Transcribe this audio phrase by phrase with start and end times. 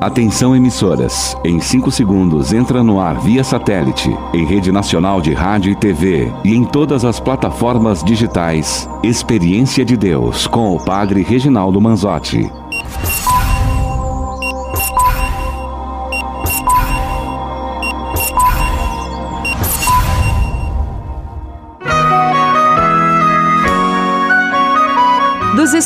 [0.00, 5.72] Atenção emissoras, em 5 segundos entra no ar via satélite, em rede nacional de rádio
[5.72, 8.88] e TV e em todas as plataformas digitais.
[9.02, 12.48] Experiência de Deus com o Padre Reginaldo Manzotti.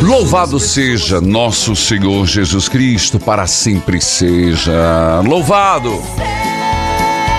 [0.00, 6.00] Louvado seja nosso Senhor Jesus Cristo, para sempre seja louvado.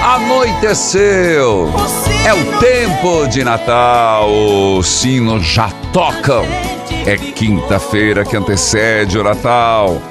[0.04, 1.72] Anoiteceu,
[2.26, 4.30] é o tempo de Natal,
[4.78, 6.44] os sinos já tocam.
[7.06, 10.02] É quinta-feira que antecede o Natal.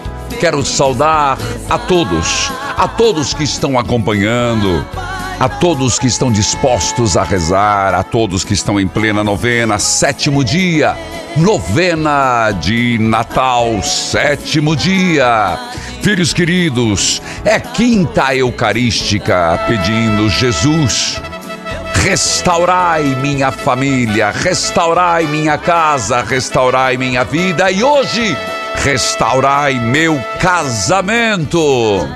[0.40, 1.36] Quero saudar
[1.68, 4.84] a todos, a todos que estão acompanhando,
[5.38, 10.42] a todos que estão dispostos a rezar, a todos que estão em plena novena, sétimo
[10.42, 10.96] dia,
[11.38, 15.56] novena de Natal, sétimo dia.
[16.02, 21.20] Filhos queridos, é quinta eucarística pedindo Jesus.
[21.94, 28.36] Restaurai minha família, restaurai minha casa, restaurai minha vida e hoje
[28.76, 32.08] restaurai meu casamento.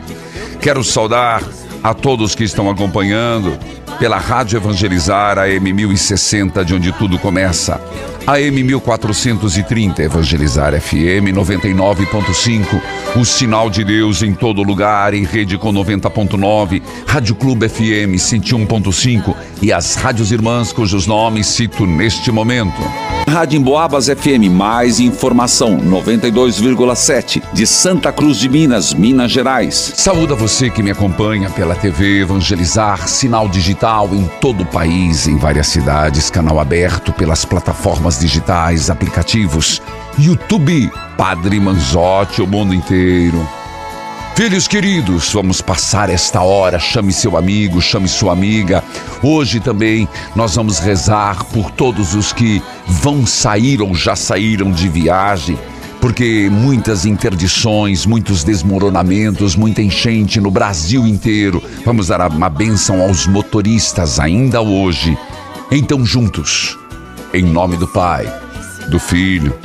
[0.60, 1.42] Quero saudar
[1.82, 3.58] a todos que estão acompanhando
[4.02, 7.80] pela Rádio Evangelizar AM 1060, de onde tudo começa.
[8.26, 12.82] AM 1430 Evangelizar FM 99.5,
[13.14, 19.36] o sinal de Deus em todo lugar, em rede com 90.9, Rádio Clube FM 101.5
[19.62, 22.82] e as rádios irmãs cujos nomes cito neste momento.
[23.28, 29.92] Rádio Emboabas FM, mais informação 92,7 de Santa Cruz de Minas, Minas Gerais.
[29.96, 35.26] Saúde a você que me acompanha pela TV Evangelizar, sinal digital em todo o país,
[35.26, 39.80] em várias cidades, canal aberto pelas plataformas digitais, aplicativos,
[40.18, 43.61] YouTube, Padre Manzotti, o mundo inteiro.
[44.34, 46.78] Filhos queridos, vamos passar esta hora.
[46.78, 48.82] Chame seu amigo, chame sua amiga.
[49.22, 54.88] Hoje também nós vamos rezar por todos os que vão sair ou já saíram de
[54.88, 55.58] viagem,
[56.00, 61.62] porque muitas interdições, muitos desmoronamentos, muita enchente no Brasil inteiro.
[61.84, 65.16] Vamos dar uma bênção aos motoristas ainda hoje.
[65.70, 66.76] Então, juntos,
[67.34, 68.26] em nome do Pai,
[68.88, 69.56] do Filho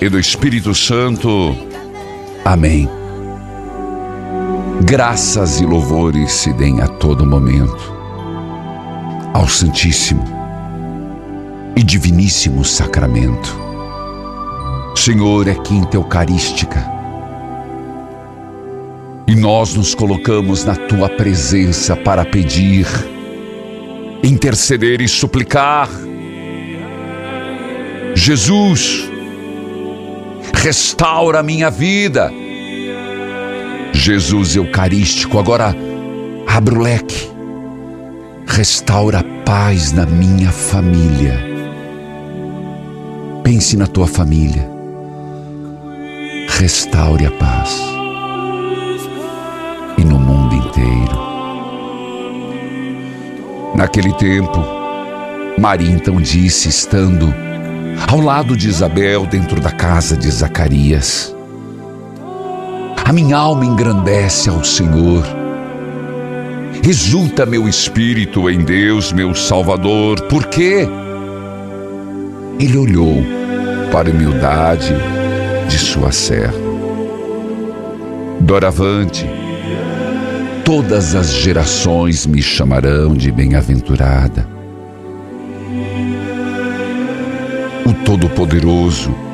[0.00, 1.54] e do Espírito Santo.
[2.44, 2.97] Amém.
[4.84, 7.92] Graças e louvores se deem a todo momento
[9.34, 10.24] ao Santíssimo
[11.76, 13.58] e Diviníssimo Sacramento.
[14.94, 16.84] Senhor, é quinta eucarística.
[19.26, 22.86] E nós nos colocamos na tua presença para pedir,
[24.22, 25.90] interceder e suplicar.
[28.14, 29.10] Jesus,
[30.54, 32.32] restaura a minha vida.
[33.92, 35.74] Jesus Eucarístico, agora
[36.46, 37.30] abre o leque,
[38.46, 41.46] restaura a paz na minha família.
[43.42, 44.68] Pense na tua família,
[46.48, 47.80] restaure a paz
[49.96, 51.18] e no mundo inteiro.
[53.74, 54.64] Naquele tempo,
[55.58, 57.32] Maria então disse, estando
[58.06, 61.34] ao lado de Isabel, dentro da casa de Zacarias:
[63.08, 65.24] A minha alma engrandece ao Senhor,
[66.86, 70.20] Exulta meu espírito em Deus, meu Salvador.
[70.28, 70.86] Por quê?
[72.60, 73.24] Ele olhou
[73.90, 74.92] para a humildade
[75.70, 76.60] de sua serva.
[78.40, 79.26] Doravante,
[80.62, 84.46] todas as gerações me chamarão de bem-aventurada.
[87.86, 89.27] O Todo-Poderoso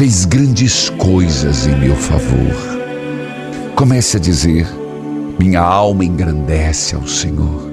[0.00, 2.56] fez grandes coisas em meu favor.
[3.74, 4.66] Comece a dizer:
[5.38, 7.70] Minha alma engrandece ao Senhor.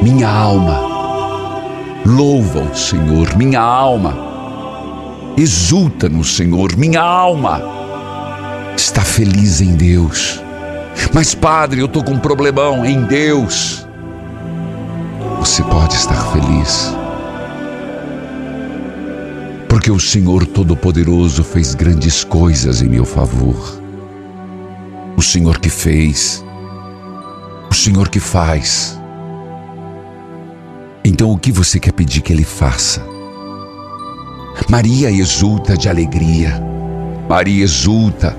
[0.00, 0.80] Minha alma
[2.06, 3.36] louva o Senhor.
[3.36, 4.16] Minha alma
[5.36, 6.74] exulta no Senhor.
[6.78, 7.60] Minha alma
[8.74, 10.42] está feliz em Deus.
[11.12, 13.86] Mas, Padre, eu estou com um problemão em Deus.
[15.40, 17.03] Você pode estar feliz
[19.84, 23.78] porque o Senhor Todo-Poderoso fez grandes coisas em meu favor.
[25.14, 26.42] O Senhor que fez,
[27.70, 28.98] o Senhor que faz.
[31.04, 33.06] Então o que você quer pedir que Ele faça?
[34.70, 36.58] Maria exulta de alegria.
[37.28, 38.34] Maria exulta.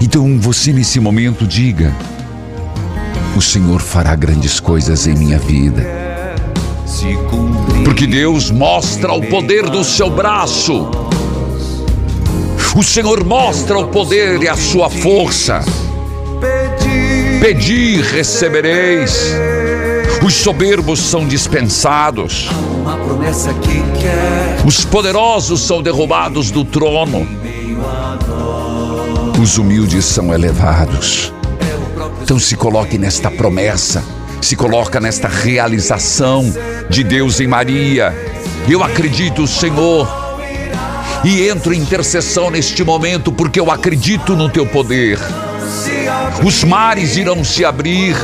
[0.00, 1.94] Então você nesse momento diga:
[3.36, 6.03] O Senhor fará grandes coisas em minha vida
[7.94, 10.90] porque Deus mostra o poder do seu braço.
[12.74, 15.64] O Senhor mostra o poder e a sua força.
[17.40, 19.32] Pedi, recebereis.
[20.26, 22.48] Os soberbos são dispensados.
[24.66, 27.28] Os poderosos são derrubados do trono.
[29.40, 31.32] Os humildes são elevados.
[32.24, 34.02] Então se coloque nesta promessa
[34.40, 36.52] se coloca nesta realização
[36.88, 38.14] de Deus em Maria.
[38.68, 40.08] Eu acredito, Senhor,
[41.24, 45.18] e entro em intercessão neste momento porque eu acredito no teu poder.
[46.44, 48.16] Os mares irão se abrir.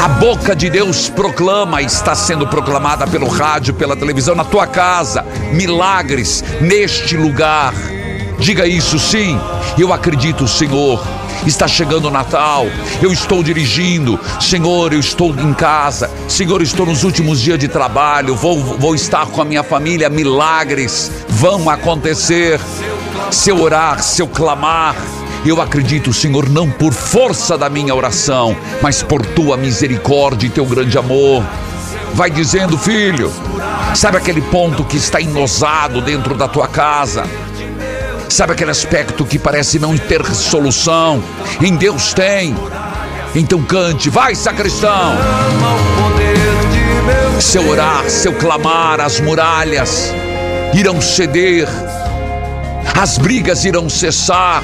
[0.00, 5.24] A boca de Deus proclama, está sendo proclamada pelo rádio, pela televisão, na tua casa.
[5.52, 7.74] Milagres neste lugar.
[8.38, 9.38] Diga isso sim.
[9.76, 12.66] Eu acredito, Senhor Está chegando o Natal,
[13.00, 18.34] eu estou dirigindo, Senhor, eu estou em casa, Senhor, estou nos últimos dias de trabalho,
[18.34, 22.60] vou, vou estar com a minha família, milagres vão acontecer.
[23.30, 24.96] Se eu orar, se eu clamar,
[25.44, 30.66] eu acredito, Senhor, não por força da minha oração, mas por tua misericórdia e teu
[30.66, 31.44] grande amor.
[32.14, 33.32] Vai dizendo, filho,
[33.94, 37.24] sabe aquele ponto que está enosado dentro da tua casa?
[38.28, 41.22] Sabe aquele aspecto que parece não ter solução?
[41.62, 42.54] Em Deus tem.
[43.34, 45.16] Então cante, vai sacristão.
[47.40, 50.12] Seu orar, seu clamar, as muralhas
[50.74, 51.66] irão ceder,
[53.00, 54.62] as brigas irão cessar,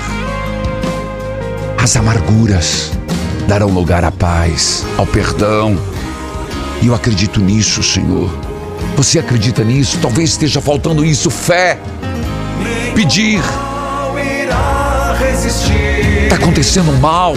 [1.82, 2.92] as amarguras
[3.48, 5.78] darão lugar à paz, ao perdão.
[6.82, 8.30] E eu acredito nisso, Senhor.
[8.96, 9.98] Você acredita nisso?
[10.02, 11.78] Talvez esteja faltando isso, fé
[12.94, 13.42] pedir.
[16.22, 17.34] Está acontecendo mal.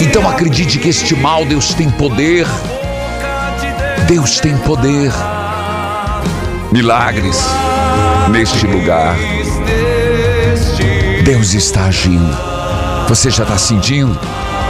[0.00, 2.46] Então acredite que este mal Deus tem poder.
[4.08, 5.12] Deus tem poder.
[6.72, 7.38] Milagres
[8.30, 9.16] neste lugar.
[11.24, 12.36] Deus está agindo.
[13.08, 14.18] Você já está sentindo?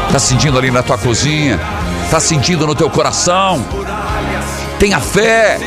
[0.07, 1.59] Está sentindo ali na tua cozinha?
[2.05, 3.65] Está sentindo no teu coração?
[4.79, 5.59] Tenha fé.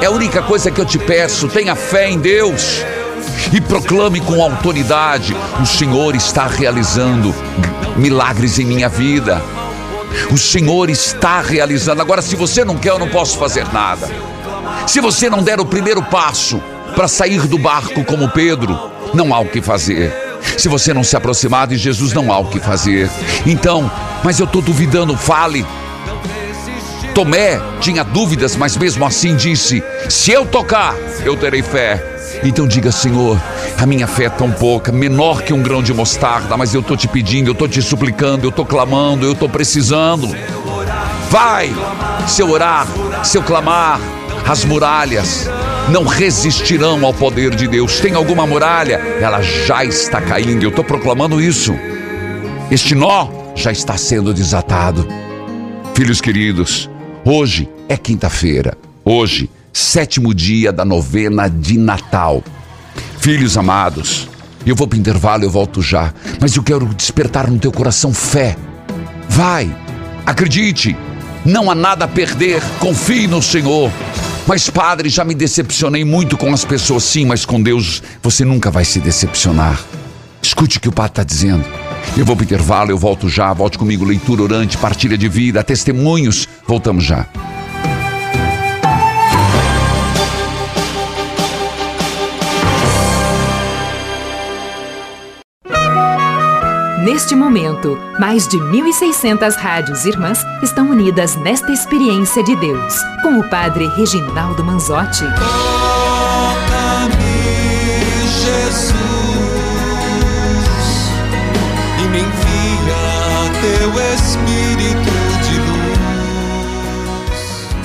[0.00, 1.48] É a única coisa que eu te peço.
[1.48, 2.84] Tenha fé em Deus
[3.52, 7.34] e proclame com autoridade: o Senhor está realizando
[7.96, 9.42] milagres em minha vida.
[10.30, 12.00] O Senhor está realizando.
[12.00, 14.08] Agora, se você não quer, eu não posso fazer nada.
[14.86, 16.62] Se você não der o primeiro passo
[16.94, 18.78] para sair do barco como Pedro,
[19.12, 20.12] não há o que fazer.
[20.56, 23.10] Se você não se aproximar de Jesus, não há o que fazer.
[23.44, 23.90] Então,
[24.24, 25.66] mas eu estou duvidando, fale.
[27.18, 30.94] Tomé tinha dúvidas, mas mesmo assim disse: Se eu tocar,
[31.24, 32.00] eu terei fé.
[32.44, 33.36] Então diga, Senhor,
[33.76, 36.96] a minha fé é tão pouca, menor que um grão de mostarda, mas eu estou
[36.96, 40.28] te pedindo, eu estou te suplicando, eu estou clamando, eu estou precisando.
[41.28, 41.74] Vai,
[42.28, 42.86] se eu orar,
[43.24, 43.98] se eu clamar,
[44.46, 45.50] as muralhas
[45.88, 47.98] não resistirão ao poder de Deus.
[47.98, 49.00] Tem alguma muralha?
[49.20, 51.74] Ela já está caindo, eu estou proclamando isso.
[52.70, 55.04] Este nó já está sendo desatado.
[55.96, 56.88] Filhos queridos,
[57.24, 58.76] Hoje é quinta-feira.
[59.04, 62.42] Hoje, sétimo dia da novena de Natal.
[63.18, 64.28] Filhos amados,
[64.64, 66.14] eu vou para o intervalo, eu volto já.
[66.40, 68.56] Mas eu quero despertar no teu coração fé.
[69.28, 69.74] Vai,
[70.24, 70.96] acredite,
[71.44, 73.90] não há nada a perder, confie no Senhor.
[74.46, 78.70] Mas, padre, já me decepcionei muito com as pessoas, sim, mas com Deus você nunca
[78.70, 79.82] vai se decepcionar.
[80.40, 81.64] Escute o que o padre está dizendo.
[82.16, 83.52] Eu vou pro intervalo, eu volto já.
[83.52, 86.48] Volte comigo, leitura orante, partilha de vida, testemunhos.
[86.66, 87.26] Voltamos já.
[97.18, 103.48] Neste momento, mais de 1.600 rádios irmãs estão unidas nesta experiência de Deus, com o
[103.48, 105.24] Padre Reginaldo Manzotti.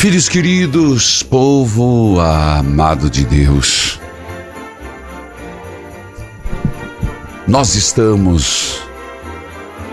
[0.03, 4.01] Filhos queridos, povo amado de Deus,
[7.48, 8.81] nós estamos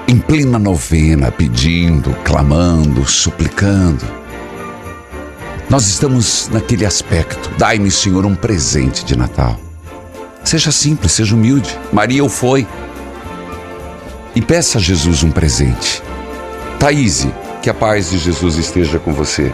[0.09, 4.05] em plena novena pedindo, clamando, suplicando.
[5.71, 7.49] Nós estamos naquele aspecto.
[7.57, 9.61] Dai-me, Senhor, um presente de Natal.
[10.43, 11.79] Seja simples, seja humilde.
[11.93, 12.67] Maria o foi.
[14.35, 16.03] E peça a Jesus um presente.
[16.81, 17.29] Thaís,
[17.63, 19.53] que a paz de Jesus esteja com você.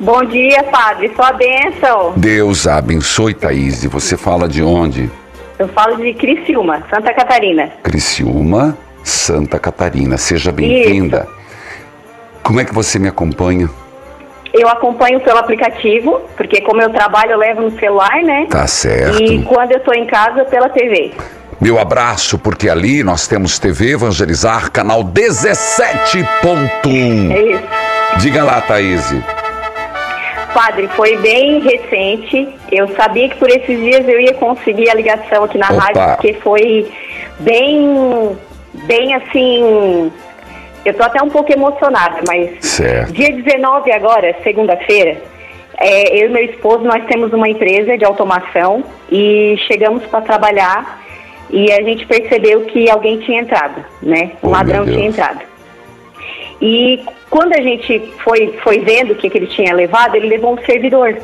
[0.00, 1.12] Bom dia, padre.
[1.14, 2.14] Sua bênção.
[2.16, 3.84] Deus abençoe, Thaís.
[3.84, 5.10] Você fala de onde?
[5.58, 7.70] Eu falo de Criciúma, Santa Catarina.
[7.82, 10.16] Criciúma, Santa Catarina.
[10.16, 11.28] Seja bem-vinda.
[12.42, 13.68] Como é que você me acompanha?
[14.54, 18.46] Eu acompanho pelo aplicativo, porque como eu trabalho, eu levo no celular, né?
[18.48, 19.22] Tá certo.
[19.22, 21.12] E quando eu tô em casa, pela TV.
[21.60, 27.32] Meu abraço, porque ali nós temos TV Evangelizar, canal 17.1.
[27.32, 27.62] É isso.
[28.18, 29.12] Diga lá, Thaís.
[30.52, 32.48] Padre, foi bem recente.
[32.70, 35.78] Eu sabia que por esses dias eu ia conseguir a ligação aqui na Opa.
[35.80, 36.90] rádio, porque foi
[37.40, 38.36] bem,
[38.86, 40.12] bem assim.
[40.84, 43.12] Eu tô até um pouco emocionada, mas Certo.
[43.12, 45.18] Dia 19 agora, segunda-feira,
[45.78, 51.00] é, eu e meu esposo, nós temos uma empresa de automação e chegamos para trabalhar
[51.50, 54.32] e a gente percebeu que alguém tinha entrado, né?
[54.42, 55.40] Um Oh, ladrão tinha entrado.
[56.62, 60.52] E quando a gente foi, foi vendo o que, que ele tinha levado, ele levou
[60.54, 61.16] um servidor.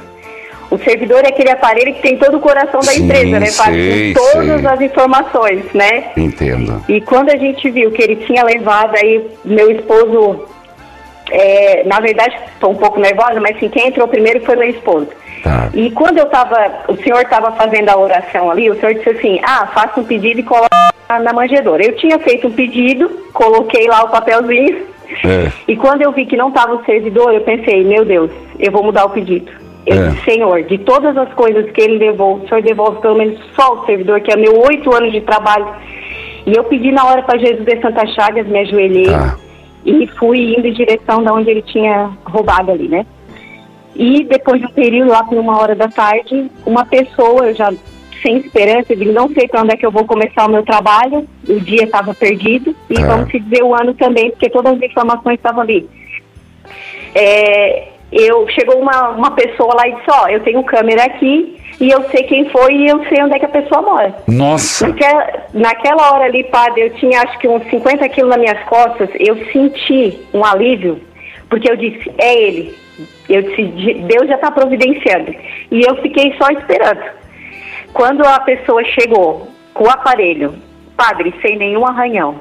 [0.70, 3.50] O servidor é aquele aparelho que tem todo o coração da Sim, empresa, né?
[3.50, 4.70] Faz sei, todas sei.
[4.70, 6.12] as informações, né?
[6.16, 6.84] Entendo.
[6.88, 10.46] E quando a gente viu que ele tinha levado, aí meu esposo,
[11.30, 15.08] é, na verdade, estou um pouco nervosa, mas assim, quem entrou primeiro foi meu esposo.
[15.42, 15.70] Tá.
[15.74, 19.40] E quando eu tava, o senhor estava fazendo a oração ali, o senhor disse assim,
[19.44, 20.68] ah, faça um pedido e coloque
[21.08, 21.84] na manjedoura.
[21.84, 25.52] Eu tinha feito um pedido, coloquei lá o papelzinho, É.
[25.68, 28.82] e quando eu vi que não estava o servidor, eu pensei, meu Deus, eu vou
[28.82, 29.50] mudar o pedido.
[29.86, 30.08] Eu É.
[30.08, 33.74] disse, Senhor, de todas as coisas que ele levou, o Senhor devolve pelo menos só
[33.74, 35.66] o servidor, que é meu oito anos de trabalho.
[36.44, 39.36] E eu pedi na hora para Jesus de Santa Chagas, me ajoelhei Tá.
[39.84, 43.06] e fui indo em direção da onde ele tinha roubado ali, né?
[43.94, 47.72] E depois de um período, lá por uma hora da tarde, uma pessoa, eu já
[48.22, 51.26] sem esperança, eu digo, não sei onde é que eu vou começar o meu trabalho,
[51.48, 53.06] o dia estava perdido, e Tá.
[53.06, 55.88] vamos dizer o ano também, porque todas as informações estavam ali.
[57.14, 61.90] É, eu chegou uma, uma pessoa lá e disse, ó, eu tenho câmera aqui e
[61.90, 64.14] eu sei quem foi e eu sei onde é que a pessoa mora.
[64.28, 64.88] Nossa.
[64.88, 69.08] Naquela, naquela hora ali, padre, eu tinha acho que uns 50 quilos nas minhas costas,
[69.18, 71.00] eu senti um alívio,
[71.48, 72.74] porque eu disse, é ele.
[73.28, 75.34] Eu disse, "De- Deus já está providenciando.
[75.70, 77.02] E eu fiquei só esperando.
[77.96, 80.54] Quando a pessoa chegou com o aparelho,
[80.94, 82.34] padre, sem nenhum arranhão,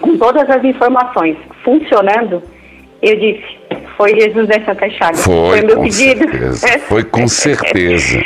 [0.00, 2.40] com todas as informações funcionando,
[3.02, 3.58] eu disse,
[3.96, 5.24] foi Jesus Santa Chagas.
[5.24, 6.20] Foi, meu com pedido.
[6.20, 6.78] certeza.
[6.86, 8.22] Foi com certeza.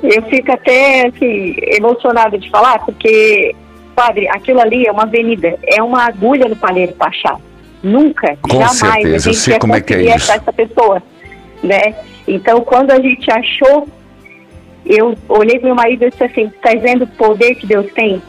[0.00, 3.52] Eu fico até assim, emocionada de falar, porque,
[3.96, 7.36] padre, aquilo ali é uma avenida, é uma agulha no palheiro para achar.
[7.82, 10.14] Nunca, Com jamais certeza, eu a gente sei ia como é que é isso.
[10.14, 11.02] achar essa pessoa,
[11.64, 11.96] né?
[12.28, 13.88] Então, quando a gente achou,
[14.84, 18.22] eu olhei pro meu marido e disse assim, tá vendo o poder que Deus tem?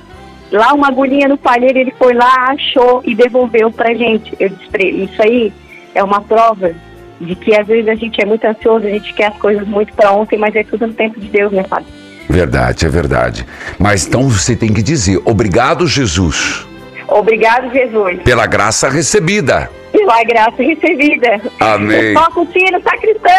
[0.51, 4.35] Lá uma agulhinha no palheiro, ele foi lá, achou e devolveu pra gente.
[4.39, 5.53] Eu disse pra ele, isso aí
[5.95, 6.71] é uma prova
[7.19, 9.93] de que às vezes a gente é muito ansioso, a gente quer as coisas muito
[9.93, 11.85] para ontem, mas é tudo no tempo de Deus, né, Padre?
[12.29, 13.45] Verdade, é verdade.
[13.77, 16.65] Mas então você tem que dizer: obrigado, Jesus,
[17.11, 19.69] Obrigado, Jesus, pela graça recebida.
[19.91, 21.41] pela graça recebida.
[21.59, 22.13] Amém.
[22.13, 23.31] Toca o sino, sacristão!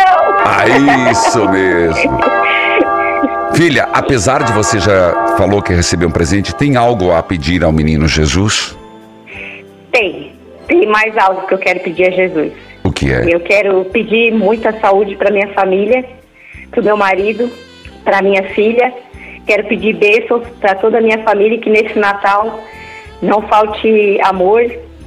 [0.45, 0.69] Ah,
[1.11, 2.19] isso mesmo.
[3.55, 7.71] Filha, apesar de você já falou que recebeu um presente, tem algo a pedir ao
[7.71, 8.77] menino Jesus?
[9.93, 10.33] Tem,
[10.67, 12.53] tem mais algo que eu quero pedir a Jesus.
[12.83, 13.33] O que é?
[13.33, 16.05] Eu quero pedir muita saúde para minha família,
[16.71, 17.51] para o meu marido,
[18.03, 18.93] para minha filha.
[19.47, 22.65] Quero pedir bênçãos para toda a minha família que nesse Natal
[23.21, 24.63] não falte amor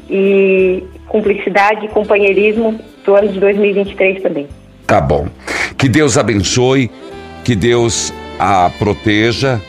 [0.09, 4.47] e cumplicidade e companheirismo do ano de 2023 também.
[4.85, 5.27] Tá bom.
[5.77, 6.91] Que Deus abençoe,
[7.43, 9.61] que Deus a proteja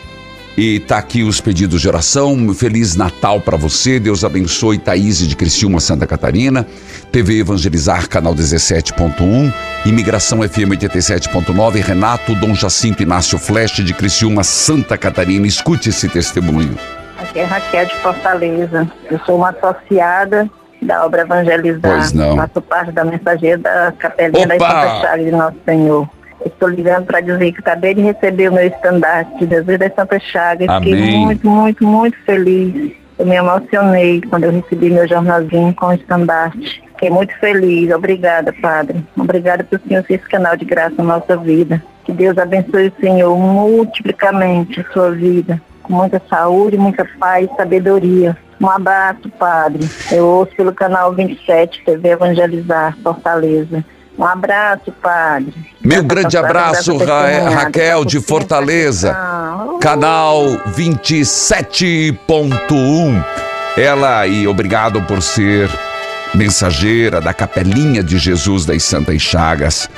[0.57, 2.55] E tá aqui os pedidos de oração.
[2.55, 4.01] Feliz Natal para você.
[4.01, 6.67] Deus abençoe Thaís de Criciúma, Santa Catarina.
[7.13, 9.53] TV Evangelizar, canal 17.1.
[9.85, 11.83] Imigração FM 87.9.
[11.83, 15.47] Renato Dom Jacinto Inácio Flesch de Criciúma, Santa Catarina.
[15.47, 16.75] Escute esse testemunho.
[17.19, 18.91] Aqui é Raquel de Fortaleza.
[19.11, 21.81] Eu sou uma associada da obra Evangelizar.
[21.83, 22.35] Pois não.
[22.37, 24.69] Faço parte da mensageira da Capelinha da Opa!
[24.69, 26.16] Santa Chagas de Nosso Senhor.
[26.45, 30.19] Estou ligando para dizer que acabei de receber o meu estandarte de Jesus das Santa
[30.19, 30.69] Chagas.
[30.69, 30.95] Amém.
[30.95, 32.93] Fiquei muito, muito, muito feliz.
[33.19, 36.83] Eu me emocionei quando eu recebi meu jornalzinho com o estandarte.
[36.93, 37.91] Fiquei muito feliz.
[37.93, 39.05] Obrigada, Padre.
[39.17, 41.83] Obrigada por Senhor ser esse canal de graça na nossa vida.
[42.05, 45.61] Que Deus abençoe o Senhor multiplicamente a sua vida.
[45.83, 48.37] Com muita saúde, muita paz e sabedoria.
[48.61, 49.89] Um abraço, Padre.
[50.11, 53.85] Eu ouço pelo canal 27, TV Evangelizar, Fortaleza.
[54.19, 55.53] Um abraço, Padre.
[55.85, 59.13] Meu grande abraço, Ra testemunhada, Raquel de Fortaleza.
[59.13, 59.79] proteção.
[59.79, 60.43] Canal
[60.75, 63.25] 27.1.
[63.77, 65.69] Ela e obrigado por ser
[66.35, 69.89] mensageira da Capelinha de Jesus das Santas Chagas.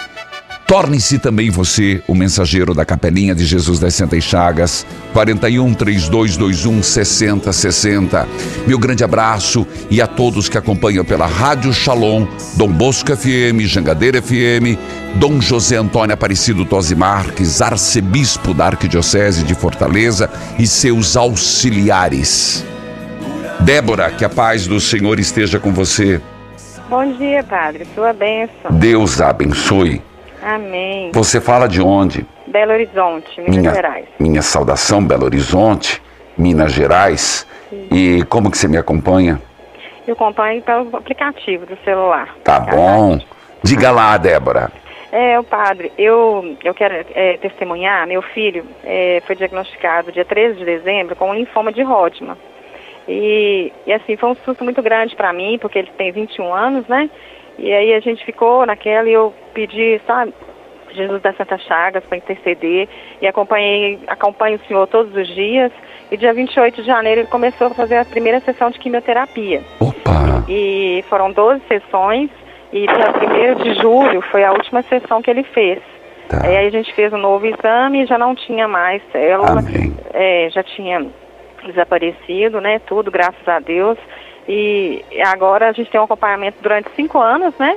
[0.69, 4.87] Torne-se também você o mensageiro da Capelinha de Jesus das Santas Chagas.
[5.15, 8.29] 41 3221 6060.
[8.67, 14.21] Meu grande abraço e a todos que acompanham pela Rádio Shalom, Dom Bosco FM, Jangadeira
[14.21, 14.77] FM,
[15.15, 22.63] Dom José Antônio Aparecido Tosi Marques, arcebispo da Arquidiocese de Fortaleza e seus auxiliares.
[23.61, 26.21] Débora, que a paz do Senhor esteja com você.
[26.91, 27.87] Bom dia, Padre.
[27.95, 28.71] Sua bênção.
[28.71, 30.03] Deus abençoe.
[30.43, 31.11] Amém.
[31.13, 32.27] Você fala de onde?
[32.47, 34.07] Belo Horizonte, Minas minha, Gerais.
[34.19, 36.03] Minha saudação, Belo Horizonte,
[36.37, 37.47] Minas Gerais.
[37.93, 39.41] E como que você me acompanha?
[40.07, 42.35] Eu acompanho pelo aplicativo do celular.
[42.43, 43.19] Tá bom.
[43.63, 44.71] Diga lá, Débora.
[45.11, 50.59] É, o padre, eu, eu quero é, testemunhar, meu filho é, foi diagnosticado dia 13
[50.59, 52.37] de dezembro com linfoma de Hodgman.
[53.09, 56.87] E, e assim, foi um susto muito grande para mim, porque ele tem 21 anos,
[56.87, 57.09] né?
[57.59, 60.33] E aí a gente ficou naquela e eu pedi, sabe,
[60.93, 62.89] Jesus da Santa Chagas para interceder
[63.21, 65.73] e acompanhei, acompanho o senhor todos os dias.
[66.11, 69.63] E dia 28 de janeiro ele começou a fazer a primeira sessão de quimioterapia.
[69.81, 70.45] Opa!
[70.49, 72.31] E foram 12 sessões
[72.73, 75.81] e dia 1 de julho foi a última sessão que ele fez.
[76.29, 76.47] Tá.
[76.47, 79.63] Aí a gente fez um novo exame e já não tinha mais célula,
[80.13, 81.07] é, já tinha
[81.65, 82.79] desaparecido, né?
[82.81, 83.99] Tudo, graças a Deus.
[84.49, 87.77] E agora a gente tem um acompanhamento durante cinco anos, né?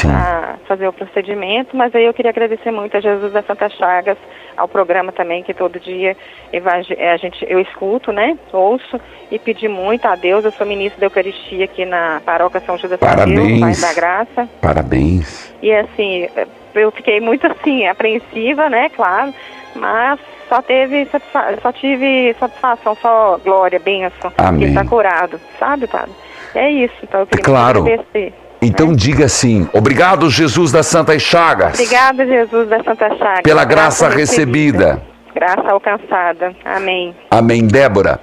[0.00, 4.16] Para fazer o procedimento, mas aí eu queria agradecer muito a Jesus da Santa Chagas,
[4.56, 6.16] ao programa também, que todo dia
[6.52, 8.38] evangel- a gente, eu escuto, né?
[8.52, 10.44] Ouço e pedir muito a Deus.
[10.44, 13.60] Eu sou ministro da Eucaristia aqui na paróquia São Judas Tadeu, Parabéns.
[13.60, 14.48] Pai da Graça.
[14.60, 15.54] Parabéns.
[15.60, 16.28] E assim,
[16.74, 19.34] eu fiquei muito assim, apreensiva, né, claro,
[19.74, 20.20] mas
[20.52, 24.68] só teve satisfa só tive satisfação, só glória, bênção, Amém.
[24.68, 26.12] está curado, sabe, padre?
[26.54, 27.80] É isso, então eu queria claro.
[27.80, 28.34] agradecer.
[28.60, 33.40] Então diga assim: obrigado, Jesus das Santas Chagas, Obrigada, Jesus da Santa Chagas.
[33.42, 35.02] pela graça recebida.
[35.34, 36.54] Graça alcançada.
[36.62, 37.16] Amém.
[37.30, 38.20] Amém, Débora.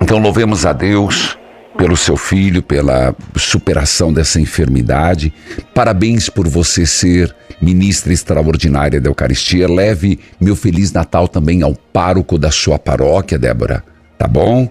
[0.00, 1.38] Então louvemos a Deus
[1.80, 5.32] pelo seu filho, pela superação dessa enfermidade.
[5.74, 9.66] Parabéns por você ser ministra extraordinária da Eucaristia.
[9.66, 13.82] Leve meu feliz Natal também ao pároco da sua paróquia, Débora.
[14.18, 14.68] Tá bom?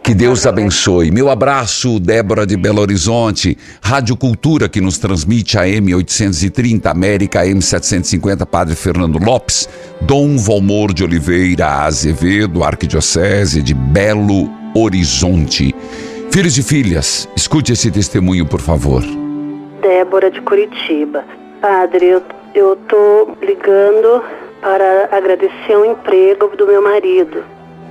[0.00, 1.10] Que Deus abençoe.
[1.10, 3.58] Meu abraço, Débora de Belo Horizonte.
[3.82, 9.68] Rádio Cultura, que nos transmite a M830, América M750, Padre Fernando Lopes.
[10.00, 15.74] Dom Valmor de Oliveira Azevedo, Arquidiocese de Belo Horizonte.
[16.32, 19.02] Filhos e filhas, escute esse testemunho, por favor.
[19.82, 21.22] Débora de Curitiba.
[21.60, 22.22] Padre, eu,
[22.54, 24.24] eu tô ligando
[24.62, 27.44] para agradecer o emprego do meu marido.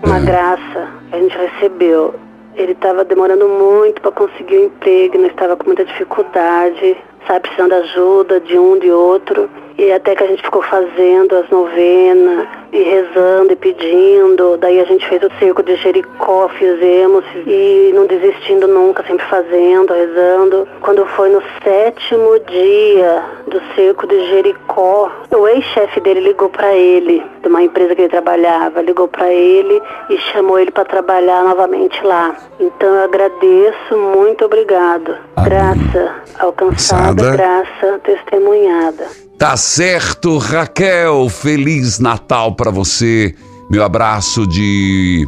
[0.03, 2.15] Uma graça que a gente recebeu.
[2.55, 7.69] Ele estava demorando muito para conseguir o emprego, nós estava com muita dificuldade, sabe, precisando
[7.69, 9.51] de ajuda de um, de outro.
[9.77, 14.57] E até que a gente ficou fazendo as novenas e rezando e pedindo.
[14.57, 19.93] Daí a gente fez o cerco de Jericó, fizemos e não desistindo nunca, sempre fazendo,
[19.93, 20.67] rezando.
[20.81, 27.23] Quando foi no sétimo dia do cerco de Jericó, o ex-chefe dele ligou para ele,
[27.41, 32.01] de uma empresa que ele trabalhava, ligou para ele e chamou ele para trabalhar novamente
[32.05, 32.35] lá.
[32.59, 35.17] Então eu agradeço, muito obrigado.
[35.35, 35.49] Amém.
[35.49, 37.31] Graça alcançada, Alcançada.
[37.37, 39.20] graça testemunhada.
[39.41, 41.27] Tá certo, Raquel.
[41.27, 43.33] Feliz Natal para você.
[43.71, 45.27] Meu abraço de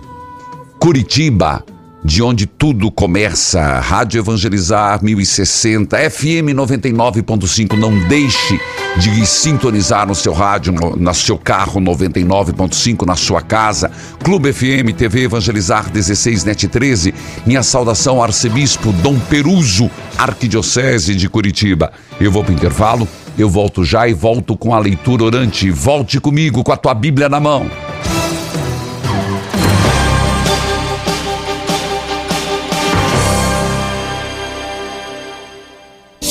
[0.80, 1.66] Curitiba.
[2.06, 3.80] de onde tudo começa.
[3.80, 7.76] Rádio Evangelizar 1060, FM 99.5.
[7.76, 8.60] Não deixe
[8.98, 13.90] de sintonizar no seu rádio, no, no seu carro 99.5, na sua casa.
[14.24, 17.14] Clube FM, TV Evangelizar 16, NET 13.
[17.48, 21.92] Minha saudação, Arcebispo Dom Peruso, Arquidiocese de Curitiba.
[22.20, 25.72] Eu vou para o intervalo, eu volto já e volto com a leitura orante.
[25.72, 27.70] Volte comigo com a tua Bíblia na mão.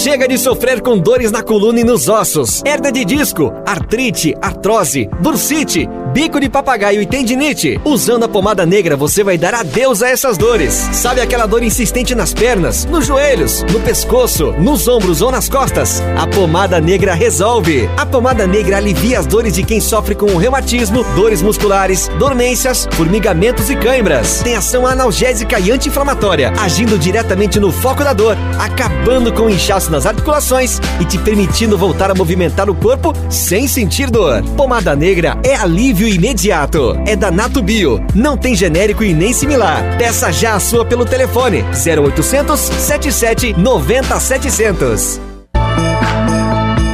[0.03, 5.09] Chega de sofrer com dores na coluna e nos ossos, hernia de disco, artrite, artrose,
[5.21, 7.81] bursite, bico de papagaio e tendinite.
[7.85, 10.75] Usando a pomada negra, você vai dar adeus a essas dores.
[10.93, 16.03] Sabe aquela dor insistente nas pernas, nos joelhos, no pescoço, nos ombros ou nas costas?
[16.19, 17.88] A pomada negra resolve.
[17.97, 23.71] A pomada negra alivia as dores de quem sofre com reumatismo, dores musculares, dormências, formigamentos
[23.71, 24.43] e cãibras.
[24.43, 29.91] Tem ação analgésica e anti-inflamatória, agindo diretamente no foco da dor, acabando com o inchaço
[29.92, 34.42] nas articulações e te permitindo voltar a movimentar o corpo sem sentir dor.
[34.57, 36.98] Pomada negra é alívio imediato.
[37.07, 38.05] É da Nato Bio.
[38.14, 39.96] Não tem genérico e nem similar.
[39.98, 45.32] Peça já a sua pelo telefone 0800 77 90 700.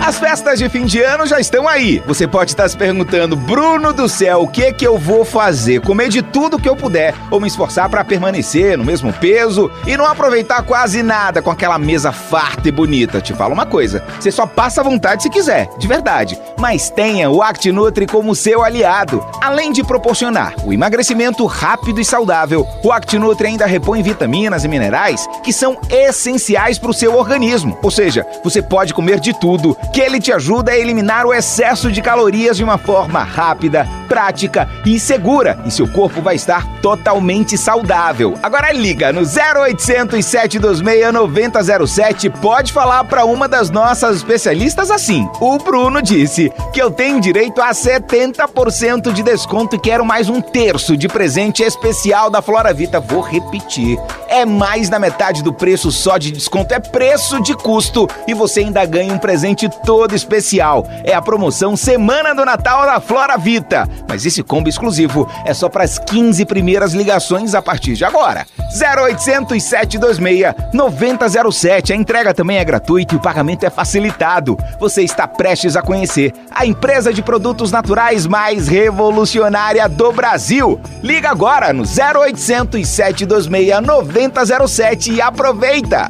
[0.09, 2.03] As festas de fim de ano já estão aí.
[2.07, 5.83] Você pode estar se perguntando, Bruno do céu, o que que eu vou fazer?
[5.83, 9.99] Comer de tudo que eu puder ou me esforçar para permanecer no mesmo peso e
[9.99, 13.21] não aproveitar quase nada com aquela mesa farta e bonita.
[13.21, 16.39] Te falo uma coisa, você só passa vontade se quiser, de verdade.
[16.59, 19.23] Mas tenha o ActiNutri como seu aliado.
[19.43, 25.29] Além de proporcionar o emagrecimento rápido e saudável, o ActiNutri ainda repõe vitaminas e minerais
[25.45, 27.79] que são essenciais para o seu organismo.
[27.83, 31.91] Ou seja, você pode comer de tudo que ele te ajuda a eliminar o excesso
[31.91, 35.59] de calorias de uma forma rápida, prática e segura.
[35.65, 38.35] E seu corpo vai estar totalmente saudável.
[38.43, 42.31] Agora liga no 0800 726 9007.
[42.31, 45.29] Pode falar para uma das nossas especialistas assim.
[45.41, 50.41] O Bruno disse que eu tenho direito a 70% de desconto e quero mais um
[50.41, 53.01] terço de presente especial da Flora Vita.
[53.01, 53.99] Vou repetir.
[54.29, 56.73] É mais da metade do preço só de desconto.
[56.75, 58.09] É preço de custo.
[58.27, 60.87] E você ainda ganha um presente todo especial.
[61.03, 63.89] É a promoção Semana do Natal da Flora Vita.
[64.07, 68.47] Mas esse combo exclusivo é só para as 15 primeiras ligações a partir de agora.
[68.71, 71.95] 0800 726 9007.
[71.95, 74.59] A entrega também é gratuita e o pagamento é facilitado.
[74.79, 80.79] Você está prestes a conhecer a empresa de produtos naturais mais revolucionária do Brasil.
[81.03, 86.09] Liga agora no 0800 726 9007 e aproveita.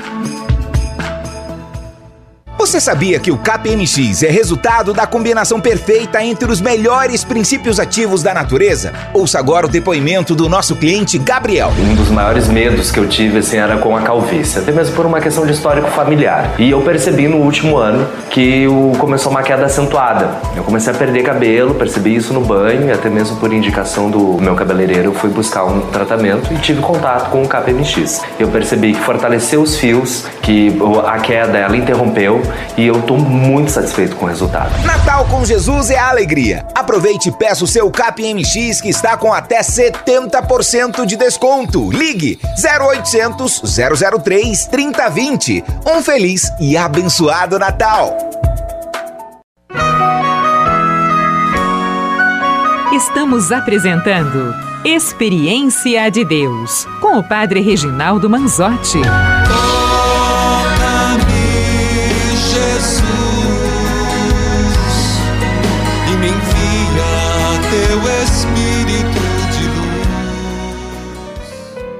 [2.59, 8.21] Você sabia que o KPMX é resultado da combinação perfeita entre os melhores princípios ativos
[8.21, 8.92] da natureza?
[9.14, 11.73] Ouça agora o depoimento do nosso cliente Gabriel.
[11.79, 15.07] Um dos maiores medos que eu tive assim, era com a calvície, até mesmo por
[15.07, 16.57] uma questão de histórico familiar.
[16.59, 18.66] E eu percebi no último ano que
[18.99, 20.29] começou uma queda acentuada.
[20.57, 24.37] Eu comecei a perder cabelo, percebi isso no banho, e até mesmo por indicação do
[24.40, 28.21] meu cabeleireiro, eu fui buscar um tratamento e tive contato com o KPMX.
[28.37, 33.71] Eu percebi que fortaleceu os fios, que a queda ela interrompeu e eu tô muito
[33.71, 34.71] satisfeito com o resultado.
[34.85, 36.65] Natal com Jesus é alegria.
[36.75, 41.91] Aproveite e peça o seu KPMX que está com até 70% de desconto.
[41.91, 43.63] Ligue 0800
[44.25, 45.65] 003 3020.
[45.87, 48.17] Um feliz e abençoado Natal.
[52.93, 59.01] Estamos apresentando Experiência de Deus com o Padre Reginaldo Manzotti.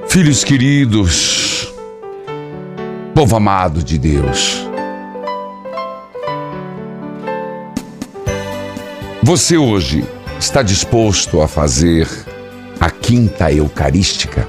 [0.09, 1.71] Filhos queridos,
[3.13, 4.67] povo amado de Deus,
[9.21, 10.03] você hoje
[10.39, 12.07] está disposto a fazer
[12.79, 14.47] a quinta eucarística?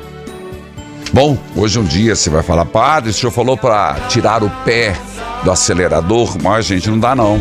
[1.13, 4.97] Bom, hoje um dia você vai falar, padre, o senhor falou para tirar o pé
[5.45, 7.39] do acelerador, mas gente, não dá não.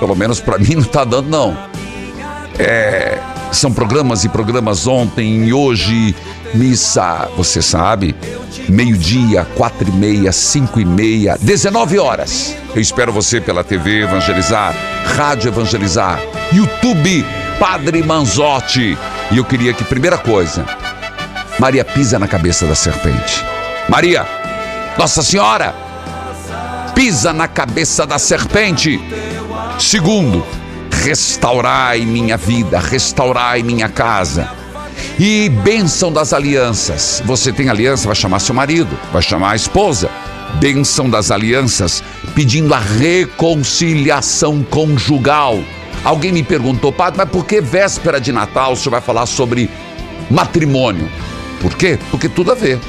[0.00, 1.56] Pelo menos para mim não tá dando não.
[2.58, 3.16] É,
[3.52, 6.14] são programas e programas ontem e hoje,
[6.54, 8.14] missa, você sabe,
[8.68, 12.56] meio-dia, quatro e meia, cinco e meia, 19 horas.
[12.74, 14.74] Eu espero você pela TV Evangelizar,
[15.16, 16.20] Rádio Evangelizar,
[16.52, 17.24] YouTube
[17.58, 18.96] Padre Manzotti.
[19.30, 20.64] E eu queria que, primeira coisa,
[21.58, 23.44] Maria pisa na cabeça da serpente.
[23.88, 24.26] Maria,
[24.98, 25.74] Nossa Senhora,
[26.94, 29.00] pisa na cabeça da serpente.
[29.78, 30.44] Segundo,
[30.90, 34.59] restaurai minha vida, restaurai minha casa.
[35.18, 37.22] E bênção das alianças.
[37.24, 40.10] Você tem aliança, vai chamar seu marido, vai chamar a esposa.
[40.58, 42.02] Bênção das alianças,
[42.34, 45.60] pedindo a reconciliação conjugal.
[46.02, 49.70] Alguém me perguntou, padre, mas por que véspera de Natal o senhor vai falar sobre
[50.30, 51.08] matrimônio?
[51.60, 51.98] Por quê?
[52.10, 52.80] Porque tudo a ver.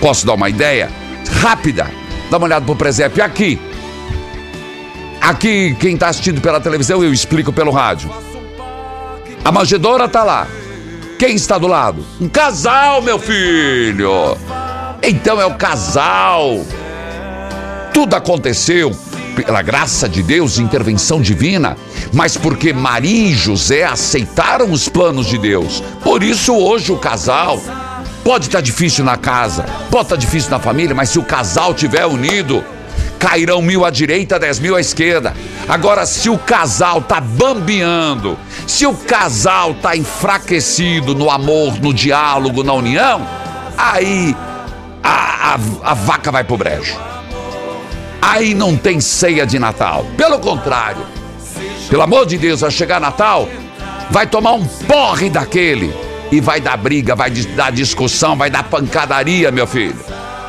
[0.00, 0.90] Posso dar uma ideia?
[1.40, 1.90] Rápida.
[2.30, 3.58] Dá uma olhada pro presépio aqui.
[5.20, 8.10] Aqui, quem está assistindo pela televisão, eu explico pelo rádio.
[9.42, 10.46] A manjedoura tá lá.
[11.26, 12.04] Quem está do lado?
[12.20, 14.36] Um casal, meu filho.
[15.02, 16.60] Então é o casal.
[17.94, 18.94] Tudo aconteceu
[19.34, 21.78] pela graça de Deus, intervenção divina,
[22.12, 25.82] mas porque Maria e José aceitaram os planos de Deus.
[26.02, 27.58] Por isso hoje o casal
[28.22, 32.04] pode estar difícil na casa, pode estar difícil na família, mas se o casal tiver
[32.04, 32.62] unido,
[33.18, 35.34] cairão mil à direita, dez mil à esquerda.
[35.68, 42.62] Agora, se o casal tá bambeando, se o casal tá enfraquecido no amor, no diálogo,
[42.62, 43.26] na união,
[43.76, 44.36] aí
[45.02, 46.96] a, a, a vaca vai pro brejo.
[48.20, 50.06] Aí não tem ceia de Natal.
[50.16, 51.02] Pelo contrário,
[51.88, 53.48] pelo amor de Deus, vai chegar Natal,
[54.10, 55.94] vai tomar um porre daquele
[56.32, 59.96] e vai dar briga, vai dar discussão, vai dar pancadaria, meu filho.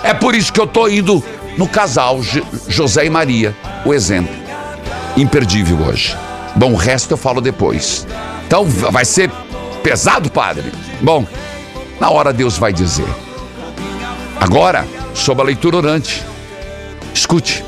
[0.04, 1.24] É por isso que eu tô indo
[1.58, 2.22] no casal
[2.68, 4.34] José e Maria, o exemplo.
[5.18, 6.16] Imperdível hoje.
[6.56, 8.08] Bom, o resto eu falo depois.
[8.48, 9.32] Então vai ser
[9.82, 10.72] pesado, padre?
[11.02, 11.26] Bom,
[12.00, 13.08] na hora Deus vai dizer.
[14.40, 16.24] Agora, sobre a leitura orante.
[17.14, 17.64] Escute.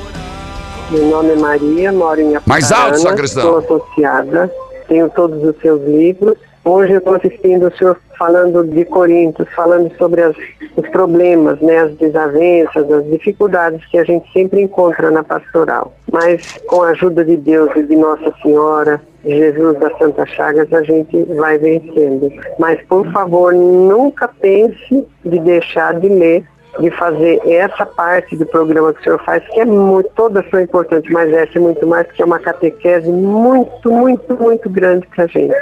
[0.91, 2.41] Meu nome é Maria, moro em Apucarana.
[2.45, 3.41] Mais alto, sacristão.
[3.41, 4.51] Sou associada,
[4.87, 6.35] tenho todos os seus livros.
[6.67, 10.35] Hoje eu estou assistindo o senhor falando de Coríntios, falando sobre as,
[10.75, 15.93] os problemas, né, as desavenças, as dificuldades que a gente sempre encontra na pastoral.
[16.11, 20.83] Mas com a ajuda de Deus e de Nossa Senhora, Jesus das Santa Chagas, a
[20.83, 22.29] gente vai vencendo.
[22.59, 26.45] Mas, por favor, nunca pense de deixar de ler
[26.81, 30.59] de fazer essa parte do programa que o senhor faz, que é muito, todas são
[30.59, 35.23] importantes, mas essa é muito mais, porque é uma catequese muito, muito, muito grande para
[35.23, 35.55] a gente.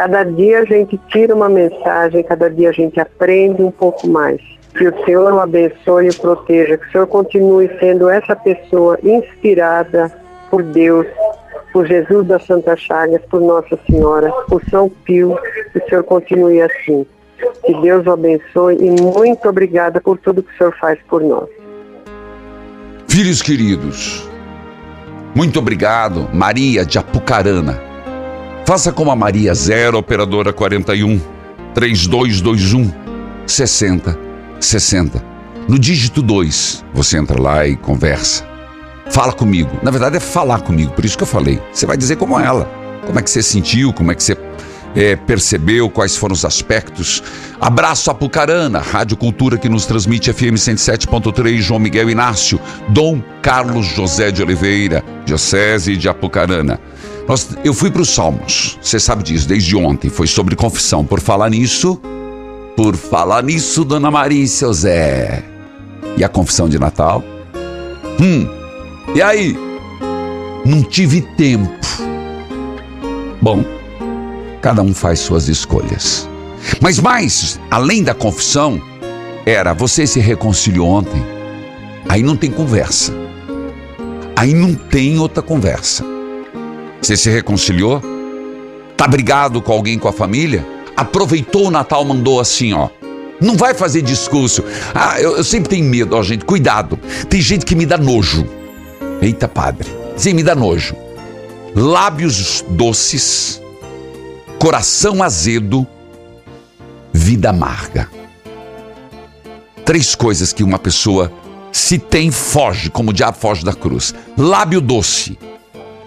[0.00, 4.40] Cada dia a gente tira uma mensagem, cada dia a gente aprende um pouco mais.
[4.74, 8.98] Que o Senhor o abençoe e o proteja, que o Senhor continue sendo essa pessoa
[9.02, 10.10] inspirada
[10.50, 11.06] por Deus,
[11.70, 15.38] por Jesus das Santas Chagas, por Nossa Senhora, por São Pio,
[15.70, 17.04] que o Senhor continue assim.
[17.66, 21.50] Que Deus o abençoe e muito obrigada por tudo que o Senhor faz por nós.
[23.06, 24.26] Filhos queridos,
[25.34, 27.89] muito obrigado, Maria de Apucarana.
[28.70, 31.20] Faça como a Maria 0 operadora 41
[31.74, 32.92] 3221
[33.44, 34.16] 60
[34.60, 35.24] 60.
[35.68, 38.46] No dígito 2, você entra lá e conversa.
[39.10, 39.76] Fala comigo.
[39.82, 41.60] Na verdade é falar comigo, por isso que eu falei.
[41.72, 42.70] Você vai dizer como ela.
[43.04, 44.36] Como é que você sentiu, como é que você
[44.94, 47.24] é, percebeu quais foram os aspectos.
[47.60, 53.86] Abraço a Pucarana, Rádio Cultura que nos transmite FM 107.3, João Miguel Inácio, Dom Carlos
[53.86, 56.78] José de Oliveira, Diocese de Apucarana.
[57.28, 61.04] Nós, eu fui para os Salmos, você sabe disso, desde ontem, foi sobre confissão.
[61.04, 62.00] Por falar nisso,
[62.76, 65.44] por falar nisso, Dona Maria e seu Zé.
[66.16, 67.22] E a confissão de Natal?
[68.20, 68.48] Hum,
[69.14, 69.56] e aí?
[70.64, 71.70] Não tive tempo.
[73.40, 73.64] Bom,
[74.60, 76.28] Cada um faz suas escolhas.
[76.80, 78.80] Mas mais, além da confissão,
[79.46, 81.24] era você se reconciliou ontem.
[82.08, 83.12] Aí não tem conversa.
[84.36, 86.04] Aí não tem outra conversa.
[87.00, 88.02] Você se reconciliou?
[88.96, 90.66] Tá brigado com alguém com a família?
[90.96, 92.88] Aproveitou o Natal, mandou assim, ó.
[93.40, 94.62] Não vai fazer discurso.
[94.94, 96.44] Ah, eu, eu sempre tenho medo, ó, gente.
[96.44, 96.98] Cuidado.
[97.28, 98.46] Tem gente que me dá nojo.
[99.22, 99.88] Eita, padre.
[100.16, 100.94] Sim, me dá nojo.
[101.74, 103.60] Lábios doces
[104.60, 105.86] coração azedo,
[107.14, 108.10] vida amarga.
[109.86, 111.32] Três coisas que uma pessoa,
[111.72, 114.14] se tem, foge, como o diabo foge da cruz.
[114.36, 115.38] Lábio doce,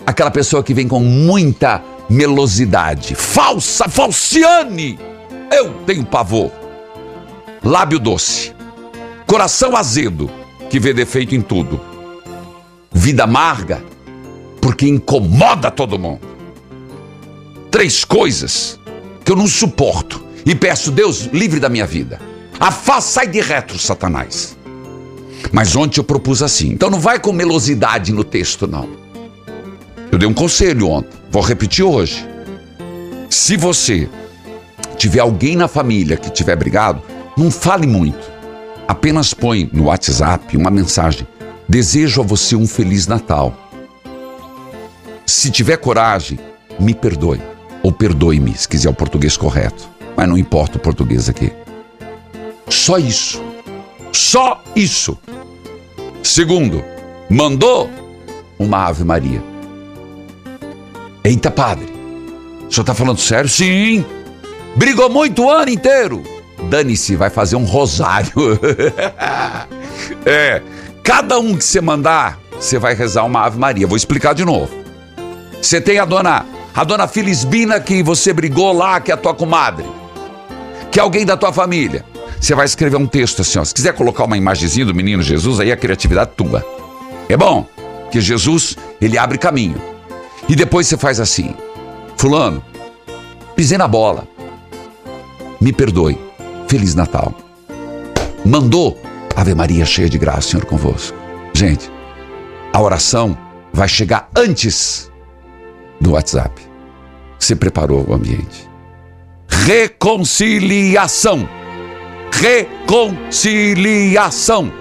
[0.05, 3.15] aquela pessoa que vem com muita melosidade.
[3.15, 4.99] Falsa, falciane,
[5.51, 6.51] eu tenho pavor.
[7.63, 8.53] Lábio doce,
[9.25, 10.29] coração azedo,
[10.69, 11.79] que vê defeito em tudo.
[12.91, 13.81] Vida amarga,
[14.61, 16.33] porque incomoda todo mundo
[17.73, 18.79] três coisas
[19.25, 22.21] que eu não suporto e peço, Deus, livre da minha vida.
[22.59, 24.55] Afasta, sai de retro, Satanás.
[25.51, 26.67] Mas ontem eu propus assim.
[26.67, 28.87] Então não vai com melosidade no texto, não.
[30.13, 32.23] Eu dei um conselho ontem, vou repetir hoje.
[33.31, 34.07] Se você
[34.95, 37.01] tiver alguém na família que tiver brigado,
[37.35, 38.31] não fale muito.
[38.87, 41.27] Apenas põe no WhatsApp uma mensagem.
[41.67, 43.57] Desejo a você um feliz Natal.
[45.25, 46.37] Se tiver coragem,
[46.79, 47.41] me perdoe
[47.81, 49.89] ou perdoe-me, se quiser o português correto.
[50.15, 51.51] Mas não importa o português aqui.
[52.69, 53.41] Só isso.
[54.11, 55.17] Só isso.
[56.21, 56.83] Segundo,
[57.27, 57.89] mandou
[58.59, 59.52] uma Ave Maria.
[61.23, 61.87] Eita, padre.
[62.67, 63.49] O senhor está falando sério?
[63.49, 64.03] Sim.
[64.75, 66.21] Brigou muito o ano inteiro.
[66.69, 68.59] Dane-se, vai fazer um rosário.
[70.25, 70.61] é.
[71.01, 73.87] Cada um que você mandar, você vai rezar uma Ave Maria.
[73.87, 74.69] Vou explicar de novo.
[75.61, 79.33] Você tem a dona, a dona Filisbina que você brigou lá, que é a tua
[79.33, 79.85] comadre.
[80.91, 82.03] Que é alguém da tua família.
[82.39, 83.63] Você vai escrever um texto assim, ó.
[83.63, 86.65] Se quiser colocar uma imagenzinha do menino Jesus, aí a criatividade tua.
[87.29, 87.65] É bom,
[88.11, 89.92] que Jesus, ele abre caminho.
[90.53, 91.55] E depois você faz assim:
[92.15, 92.63] Fulano,
[93.55, 94.27] pisei na bola.
[95.59, 96.15] Me perdoe.
[96.67, 97.33] Feliz Natal.
[98.45, 99.01] Mandou
[99.35, 101.17] Ave Maria cheia de graça, Senhor convosco.
[101.55, 101.91] Gente,
[102.71, 103.35] a oração
[103.73, 105.11] vai chegar antes
[105.99, 106.61] do WhatsApp.
[107.39, 108.69] Você preparou o ambiente.
[109.49, 111.49] Reconciliação.
[112.31, 114.71] Reconciliação.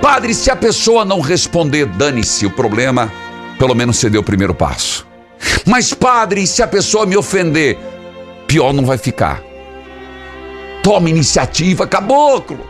[0.00, 3.12] Padre, se a pessoa não responder, dane-se o problema,
[3.58, 5.06] pelo menos você deu o primeiro passo.
[5.64, 7.78] Mas, padre, se a pessoa me ofender,
[8.46, 9.42] pior não vai ficar.
[10.82, 12.66] Toma iniciativa, caboclo.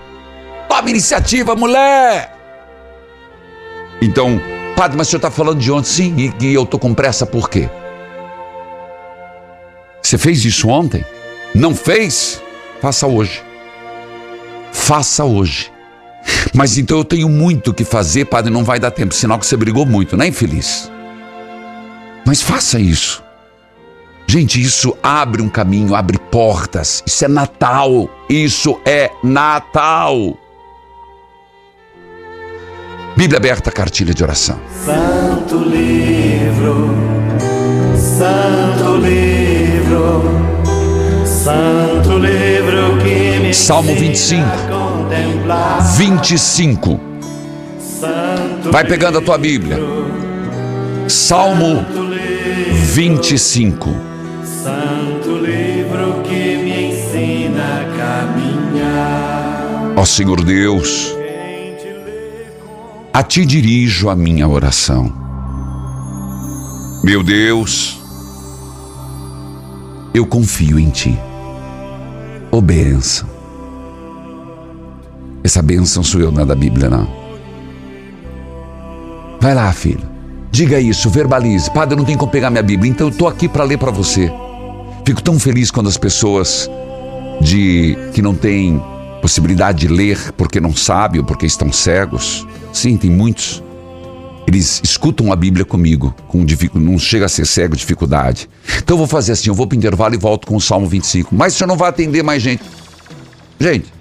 [0.68, 2.34] Toma iniciativa, mulher.
[4.00, 4.40] Então,
[4.76, 5.88] padre, mas o senhor está falando de ontem?
[5.88, 7.68] Sim, e, e eu estou com pressa por quê?
[10.02, 11.04] Você fez isso ontem?
[11.54, 12.42] Não fez?
[12.80, 13.42] Faça hoje.
[14.72, 15.72] Faça hoje.
[16.54, 19.56] Mas então eu tenho muito que fazer, padre, não vai dar tempo, sinal que você
[19.56, 20.90] brigou muito, né, infeliz?
[22.26, 23.22] Mas faça isso.
[24.26, 27.02] Gente, isso abre um caminho, abre portas.
[27.06, 28.10] Isso é Natal.
[28.28, 30.36] Isso é Natal.
[33.16, 34.58] Bíblia aberta, cartilha de oração.
[34.84, 36.90] Santo livro,
[37.96, 40.22] Santo livro,
[41.24, 42.45] Santo livro
[43.52, 44.44] Salmo 25.
[45.96, 47.00] 25.
[48.70, 49.78] Vai pegando a tua Bíblia.
[51.08, 51.84] Salmo
[52.72, 53.90] 25.
[54.62, 59.94] Santo livro que me ensina a caminhar.
[59.96, 61.16] Ó Senhor Deus,
[63.12, 65.12] a ti dirijo a minha oração.
[67.04, 68.00] Meu Deus,
[70.12, 71.16] eu confio em ti.
[72.62, 73.35] Bênção.
[75.46, 77.06] Essa bênção sou eu, não é da Bíblia, não.
[79.40, 80.02] Vai lá, filho.
[80.50, 81.70] Diga isso, verbalize.
[81.70, 83.92] Padre, eu não tenho como pegar minha Bíblia, então eu estou aqui para ler para
[83.92, 84.28] você.
[85.04, 86.68] Fico tão feliz quando as pessoas
[87.40, 88.82] de que não têm
[89.22, 92.44] possibilidade de ler porque não sabem ou porque estão cegos.
[92.72, 93.62] Sim, tem muitos.
[94.48, 98.50] Eles escutam a Bíblia comigo, com não chega a ser cego, dificuldade.
[98.78, 100.88] Então eu vou fazer assim, eu vou para o intervalo e volto com o Salmo
[100.88, 101.32] 25.
[101.32, 102.64] Mas o senhor não vai atender mais gente.
[103.60, 103.95] Gente,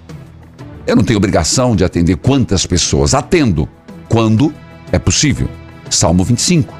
[0.86, 3.12] eu não tenho obrigação de atender quantas pessoas.
[3.12, 3.68] Atendo
[4.08, 4.54] quando
[4.92, 5.48] é possível.
[5.90, 6.72] Salmo 25.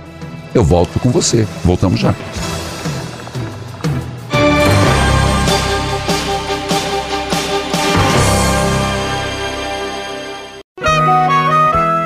[0.55, 1.47] Eu volto com você.
[1.65, 2.15] Voltamos já.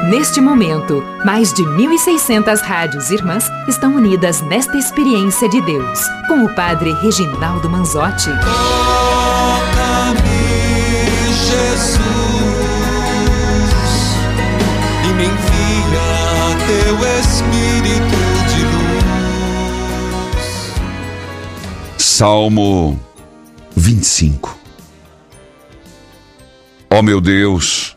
[0.09, 6.55] Neste momento, mais de 1.600 rádios irmãs estão unidas nesta experiência de Deus, com o
[6.55, 8.31] Padre Reginaldo Manzotti.
[22.21, 23.01] Salmo
[23.75, 24.55] 25.
[26.91, 27.97] Ó oh, meu Deus,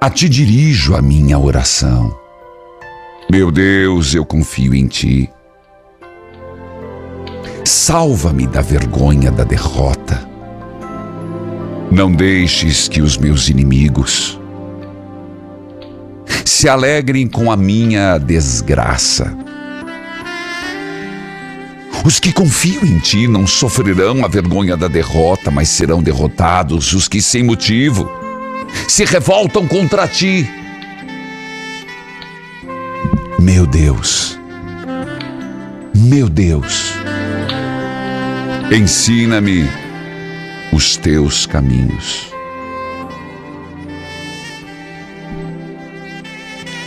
[0.00, 2.16] a ti dirijo a minha oração.
[3.28, 5.28] Meu Deus, eu confio em ti.
[7.64, 10.24] Salva-me da vergonha da derrota.
[11.90, 14.38] Não deixes que os meus inimigos
[16.44, 19.36] se alegrem com a minha desgraça.
[22.04, 27.06] Os que confiam em ti não sofrerão a vergonha da derrota, mas serão derrotados os
[27.06, 28.10] que sem motivo
[28.88, 30.48] se revoltam contra ti.
[33.38, 34.38] Meu Deus,
[35.94, 36.92] meu Deus,
[38.72, 39.68] ensina-me
[40.72, 42.30] os teus caminhos.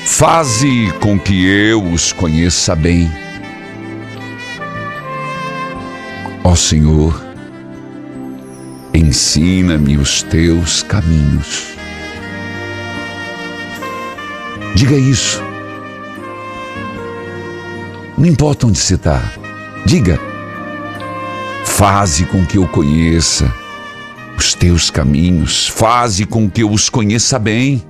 [0.06, 3.23] Faze com que eu os conheça bem.
[6.44, 7.20] Ó Senhor,
[8.94, 11.74] ensina-me os teus caminhos.
[14.76, 15.41] Diga isso.
[18.18, 19.22] Não importa onde você está.
[19.86, 20.20] Diga.
[21.66, 23.52] Faze com que eu conheça
[24.38, 27.84] os teus caminhos, faze com que eu os conheça bem.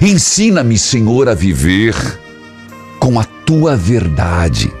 [0.00, 1.94] Ensina-me, Senhor, a viver
[2.98, 4.72] com a tua verdade,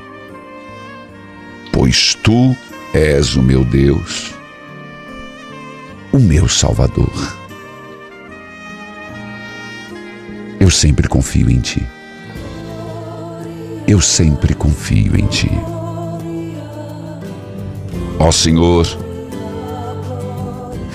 [1.76, 2.56] pois tu
[2.94, 4.34] és o meu Deus,
[6.10, 7.36] o meu Salvador.
[10.58, 11.86] Eu sempre confio em ti.
[13.86, 15.50] Eu sempre confio em ti.
[18.18, 18.86] Ó Senhor,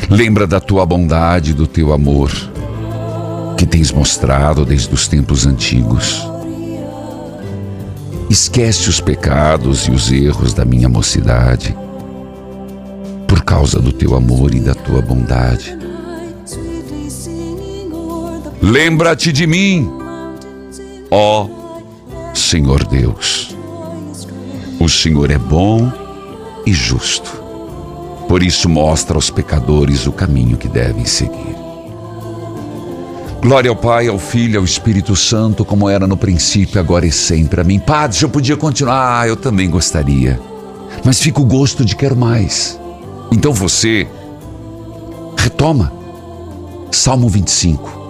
[0.09, 2.31] lembra da tua bondade, do teu amor,
[3.55, 6.30] que tens mostrado desde os tempos antigos.
[8.31, 11.75] Esquece os pecados e os erros da minha mocidade,
[13.27, 15.77] por causa do teu amor e da tua bondade.
[18.61, 19.91] Lembra-te de mim,
[21.11, 21.45] ó
[22.33, 23.53] Senhor Deus.
[24.79, 25.91] O Senhor é bom
[26.65, 27.29] e justo.
[28.29, 31.57] Por isso mostra aos pecadores o caminho que devem seguir.
[33.41, 37.59] Glória ao Pai, ao Filho, ao Espírito Santo, como era no princípio, agora e sempre.
[37.59, 37.79] Amém.
[37.79, 40.39] Padre, eu podia continuar, ah, eu também gostaria.
[41.03, 42.79] Mas fica o gosto de quero mais.
[43.31, 44.07] Então você
[45.35, 45.91] retoma
[46.91, 48.01] Salmo 25.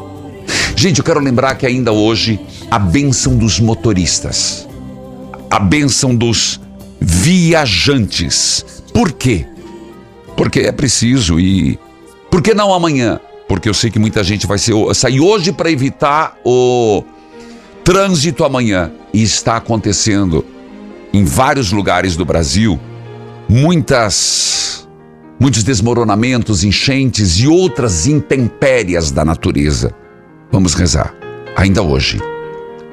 [0.75, 2.37] Gente, eu quero lembrar que ainda hoje
[2.69, 4.67] a bênção dos motoristas,
[5.49, 6.59] a bênção dos
[6.99, 8.65] viajantes.
[8.93, 9.45] Por quê?
[10.35, 11.79] Porque é preciso e
[12.29, 13.17] por que não amanhã?
[13.51, 17.03] Porque eu sei que muita gente vai ser, sair hoje para evitar o
[17.83, 20.45] trânsito amanhã e está acontecendo
[21.11, 22.79] em vários lugares do Brasil
[23.49, 24.87] muitas
[25.37, 29.93] muitos desmoronamentos, enchentes e outras intempérias da natureza.
[30.49, 31.13] Vamos rezar
[31.53, 32.21] ainda hoje.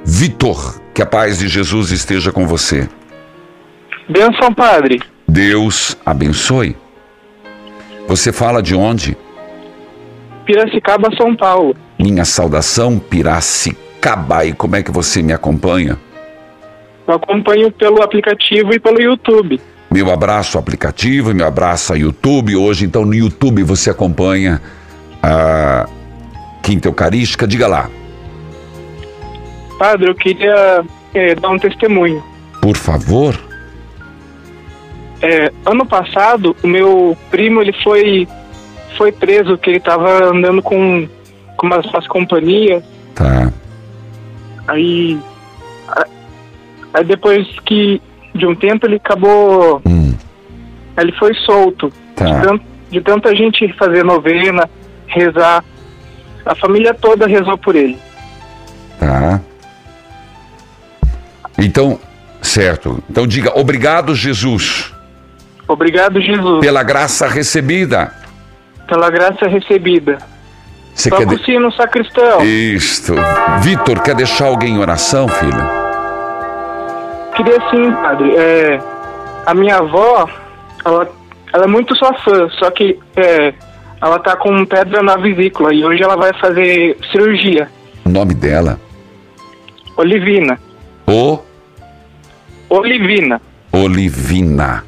[0.04, 2.88] Vitor, que a paz de Jesus esteja com você.
[4.08, 5.00] Benção, Padre.
[5.28, 6.76] Deus abençoe.
[8.08, 9.16] Você fala de onde?
[10.48, 11.76] Piracicaba, São Paulo.
[11.98, 14.46] Minha saudação, Piracicaba.
[14.46, 15.98] E como é que você me acompanha?
[17.06, 19.60] Eu acompanho pelo aplicativo e pelo YouTube.
[19.90, 22.56] Meu abraço aplicativo meu abraço YouTube.
[22.56, 24.58] Hoje, então, no YouTube você acompanha
[25.22, 25.86] a
[26.62, 27.46] Quinta Eucarística.
[27.46, 27.90] Diga lá.
[29.78, 30.82] Padre, eu queria
[31.12, 32.24] é, dar um testemunho.
[32.62, 33.38] Por favor.
[35.20, 38.26] É, ano passado, o meu primo ele foi
[38.96, 41.08] foi preso, que ele estava andando com,
[41.56, 42.82] com umas, umas companhias.
[43.14, 43.52] Tá.
[44.66, 45.18] Aí,
[46.94, 48.00] aí depois que
[48.34, 50.14] de um tempo ele acabou, hum.
[50.96, 51.92] ele foi solto.
[52.14, 52.24] Tá.
[52.24, 54.68] De, tant, de tanta gente fazer novena,
[55.06, 55.64] rezar,
[56.44, 57.98] a família toda rezou por ele.
[58.98, 59.40] Tá.
[61.58, 61.98] Então,
[62.40, 63.02] certo.
[63.10, 64.92] Então diga obrigado, Jesus.
[65.66, 66.60] Obrigado, Jesus.
[66.60, 68.12] Pela graça recebida.
[68.88, 70.18] Pela graça recebida.
[70.94, 72.44] Você Toca quer o sino, sacristão.
[72.44, 73.14] Isto.
[73.60, 75.62] Vitor, quer deixar alguém em oração, filho?
[77.36, 78.34] Queria sim, padre.
[78.34, 78.80] É,
[79.46, 80.28] a minha avó,
[80.84, 81.08] ela,
[81.52, 83.54] ela é muito sua fã, só que é,
[84.02, 87.68] ela tá com pedra na vesícula e hoje ela vai fazer cirurgia.
[88.04, 88.80] O nome dela?
[89.96, 90.58] Olivina.
[91.06, 91.38] O?
[92.68, 93.40] Olivina.
[93.70, 94.84] Olivina.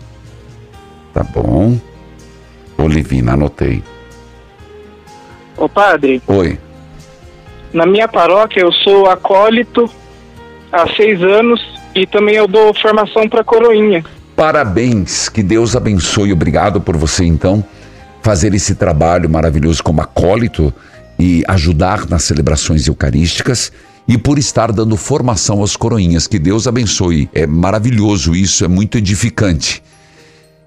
[1.14, 1.78] Tá bom.
[2.76, 3.82] Olivina, anotei.
[5.60, 6.58] Ô padre, Oi.
[7.70, 9.88] na minha paróquia eu sou acólito
[10.72, 11.60] há seis anos
[11.94, 14.02] e também eu dou formação para coroinha.
[14.34, 16.32] Parabéns, que Deus abençoe.
[16.32, 17.62] Obrigado por você então
[18.22, 20.72] fazer esse trabalho maravilhoso como acólito
[21.18, 23.70] e ajudar nas celebrações eucarísticas
[24.08, 26.26] e por estar dando formação às coroinhas.
[26.26, 27.28] Que Deus abençoe.
[27.34, 29.82] É maravilhoso isso, é muito edificante.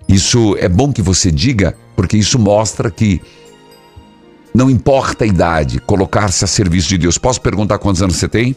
[0.08, 3.20] Isso é bom que você diga, porque isso mostra que
[4.54, 7.18] não importa a idade, colocar-se a serviço de Deus.
[7.18, 8.56] Posso perguntar quantos anos você tem?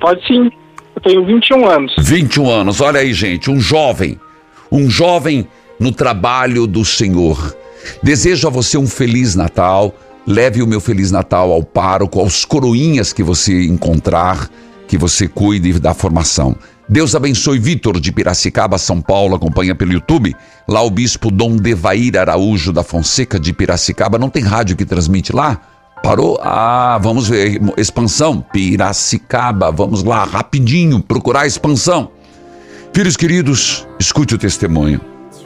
[0.00, 0.50] Pode sim.
[0.94, 1.94] Eu tenho 21 anos.
[1.98, 4.18] 21 anos, olha aí, gente, um jovem,
[4.70, 5.46] um jovem
[5.78, 7.56] no trabalho do Senhor.
[8.02, 9.94] Desejo a você um feliz Natal.
[10.26, 14.48] Leve o meu feliz Natal ao pároco, aos coroinhas que você encontrar,
[14.88, 16.56] que você cuide da formação.
[16.88, 20.36] Deus abençoe Vitor de Piracicaba, São Paulo, acompanha pelo YouTube.
[20.68, 24.18] Lá o bispo Dom Devair Araújo da Fonseca de Piracicaba.
[24.18, 25.60] Não tem rádio que transmite lá?
[26.02, 26.38] Parou?
[26.42, 27.58] Ah, vamos ver.
[27.78, 28.44] Expansão.
[28.52, 29.72] Piracicaba.
[29.72, 32.10] Vamos lá, rapidinho, procurar a expansão.
[32.92, 35.00] Filhos queridos, escute o testemunho.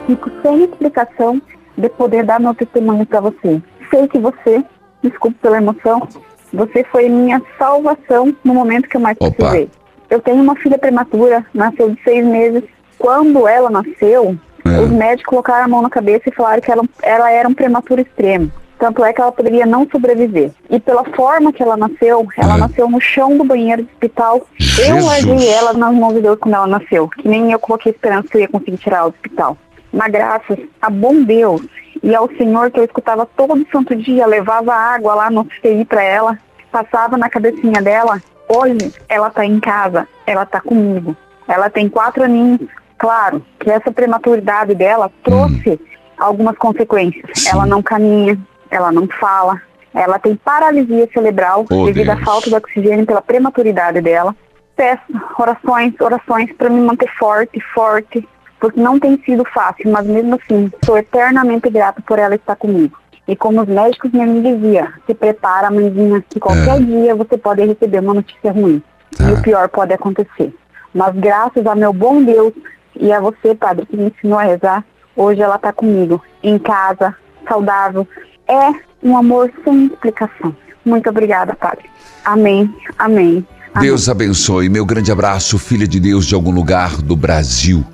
[0.06, 1.40] Fico sem explicação
[1.76, 3.62] de poder dar meu testemunho para você.
[3.88, 4.64] Sei que você,
[5.02, 6.06] desculpe pela emoção,
[6.52, 9.30] você foi minha salvação no momento que eu mais Opa.
[9.30, 9.70] precisei.
[10.10, 12.62] Eu tenho uma filha prematura, nasceu de seis meses,
[12.98, 14.36] Quando ela nasceu,
[14.66, 14.80] É.
[14.80, 18.00] os médicos colocaram a mão na cabeça e falaram que ela, ela era um prematuro
[18.00, 18.50] extremo.
[18.76, 20.50] Tanto é que ela poderia não sobreviver.
[20.68, 24.46] E pela forma que ela nasceu, ela nasceu no chão do banheiro do hospital.
[24.58, 25.04] Eu Jesus.
[25.04, 27.08] larguei ela nas mãos de Deus quando ela nasceu.
[27.08, 29.56] Que nem eu coloquei esperança que eu ia conseguir tirar ela do hospital.
[29.92, 31.62] Mas graças a bom Deus
[32.02, 36.02] e ao Senhor que eu escutava todo santo dia, levava água lá no CTI para
[36.02, 36.38] ela,
[36.70, 38.20] passava na cabecinha dela.
[38.48, 41.16] Hoje ela tá em casa, ela tá comigo.
[41.46, 42.60] Ela tem quatro aninhos.
[42.98, 45.80] Claro que essa prematuridade dela trouxe
[46.18, 47.46] algumas consequências.
[47.46, 48.38] Ela não caminha,
[48.70, 49.60] ela não fala,
[49.94, 52.24] ela tem paralisia cerebral Oh, devido à Deus.
[52.24, 54.34] falta de oxigênio pela prematuridade dela.
[54.76, 55.02] Peço
[55.38, 58.26] orações, orações para me manter forte, forte,
[58.60, 62.96] porque não tem sido fácil, mas mesmo assim, sou eternamente grata por ela estar comigo.
[63.28, 68.00] E como os médicos me diziam, se prepara, mãezinha, que qualquer dia você pode receber
[68.00, 68.82] uma notícia ruim.
[69.20, 70.54] E o pior pode acontecer.
[70.94, 72.54] Mas graças a meu bom Deus
[72.96, 74.82] e a você, padre, que me ensinou a rezar,
[75.14, 77.14] hoje ela está comigo, em casa,
[77.46, 78.08] saudável.
[78.48, 78.72] É
[79.02, 80.56] um amor sem explicação.
[80.82, 81.84] Muito obrigada, padre.
[82.24, 83.46] Amém, amém.
[83.78, 84.70] Deus abençoe.
[84.70, 87.84] Meu grande abraço, filha de Deus de algum lugar do Brasil.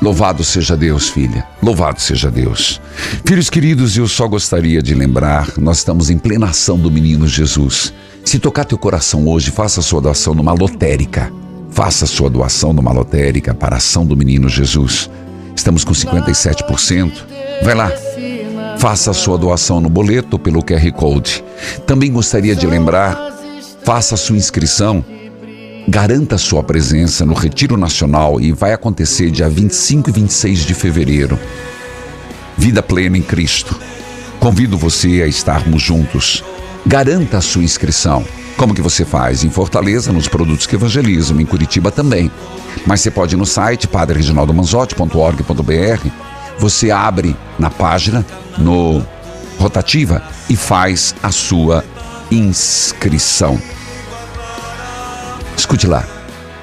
[0.00, 1.46] Louvado seja Deus, filha.
[1.62, 2.80] Louvado seja Deus.
[3.22, 7.92] Filhos queridos, eu só gostaria de lembrar, nós estamos em plena ação do menino Jesus.
[8.24, 11.30] Se tocar teu coração hoje, faça sua doação numa lotérica.
[11.70, 15.10] Faça sua doação numa lotérica para a ação do menino Jesus.
[15.54, 17.12] Estamos com 57%.
[17.62, 17.92] Vai lá.
[18.78, 21.44] Faça sua doação no boleto pelo QR Code.
[21.86, 23.36] Também gostaria de lembrar,
[23.84, 25.04] faça sua inscrição
[25.90, 31.36] Garanta sua presença no Retiro Nacional e vai acontecer dia 25 e 26 de fevereiro.
[32.56, 33.76] Vida plena em Cristo.
[34.38, 36.44] Convido você a estarmos juntos.
[36.86, 38.24] Garanta a sua inscrição.
[38.56, 39.42] Como que você faz?
[39.42, 42.30] Em Fortaleza, nos produtos que evangelizam, em Curitiba também.
[42.86, 46.08] Mas você pode ir no site padrereginaldomanzotti.org.br.
[46.60, 48.24] Você abre na página,
[48.56, 49.04] no
[49.58, 51.84] rotativa e faz a sua
[52.30, 53.60] inscrição.
[55.60, 56.02] Escute lá.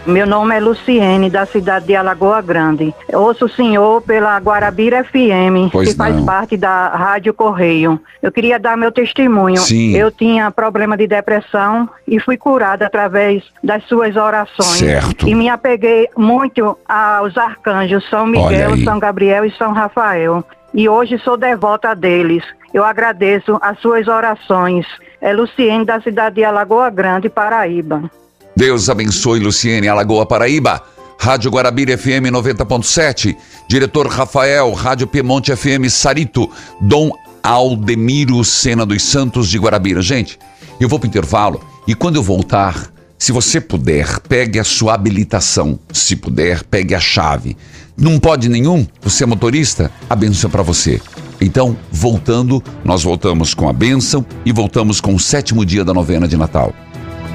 [0.07, 2.91] Meu nome é Luciene, da cidade de Alagoa Grande.
[3.13, 6.25] Ouço o senhor pela Guarabira FM, Pois que faz não.
[6.25, 8.01] parte da Rádio Correio.
[8.23, 9.57] Eu queria dar meu testemunho.
[9.57, 9.95] Sim.
[9.95, 14.79] Eu tinha problema de depressão e fui curada através das suas orações.
[14.79, 15.29] Certo.
[15.29, 18.77] E me apeguei muito aos arcanjos São Miguel.
[18.83, 20.43] São Gabriel e São Rafael.
[20.73, 22.43] E hoje sou devota deles.
[22.73, 24.87] Eu agradeço as suas orações.
[25.21, 28.09] É Luciene, da cidade de Alagoa Grande, Paraíba.
[28.57, 30.81] Deus abençoe Luciene, Alagoa, Paraíba.
[31.19, 33.37] Rádio Guarabira FM 90.7.
[33.69, 36.49] Diretor Rafael, Rádio Piemonte FM Sarito.
[36.81, 37.11] Dom
[37.43, 40.01] Aldemiro Sena dos Santos de Guarabira.
[40.01, 40.39] Gente,
[40.79, 44.95] eu vou para o intervalo e quando eu voltar, se você puder, pegue a sua
[44.95, 45.79] habilitação.
[45.93, 47.55] Se puder, pegue a chave.
[47.95, 48.87] Não pode nenhum?
[49.03, 49.91] Você é motorista?
[50.09, 50.99] A bênção é para você.
[51.39, 56.27] Então, voltando, nós voltamos com a bênção e voltamos com o sétimo dia da novena
[56.27, 56.73] de Natal.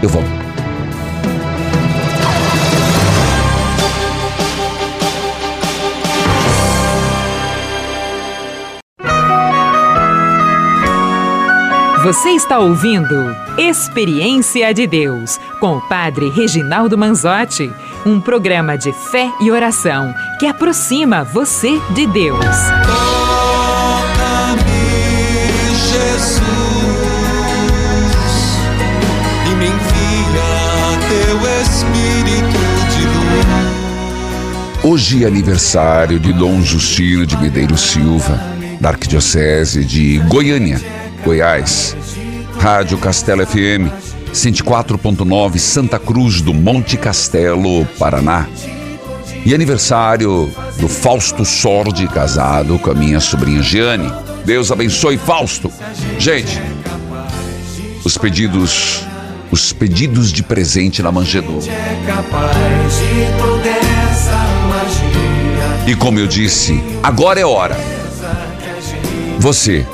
[0.02, 0.41] Eu volto.
[12.02, 13.14] Você está ouvindo
[13.56, 17.70] Experiência de Deus com o Padre Reginaldo Manzotti,
[18.04, 22.44] um programa de fé e oração que aproxima você de Deus.
[22.84, 24.64] Toca-me,
[25.76, 26.42] Jesus,
[29.46, 32.58] e me envia teu Espírito
[32.96, 34.82] de luz.
[34.82, 38.40] Hoje é aniversário de Dom Justino de Medeiros Silva,
[38.80, 40.80] da Arquidiocese de Goiânia,
[41.22, 41.96] Goiás.
[42.58, 43.90] Rádio Castelo FM
[44.32, 48.46] 104.9 Santa Cruz do Monte Castelo, Paraná.
[49.44, 54.10] E aniversário do Fausto Sordi, casado com a minha sobrinha Giane.
[54.44, 55.70] Deus abençoe Fausto.
[56.18, 56.60] Gente,
[58.04, 59.04] os pedidos,
[59.50, 61.66] os pedidos de presente na manjedoura.
[65.86, 67.76] E como eu disse, agora é hora.
[69.38, 69.84] Você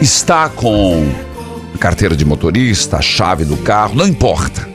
[0.00, 1.04] está com
[1.74, 4.68] a carteira de motorista, a chave do carro, não importa.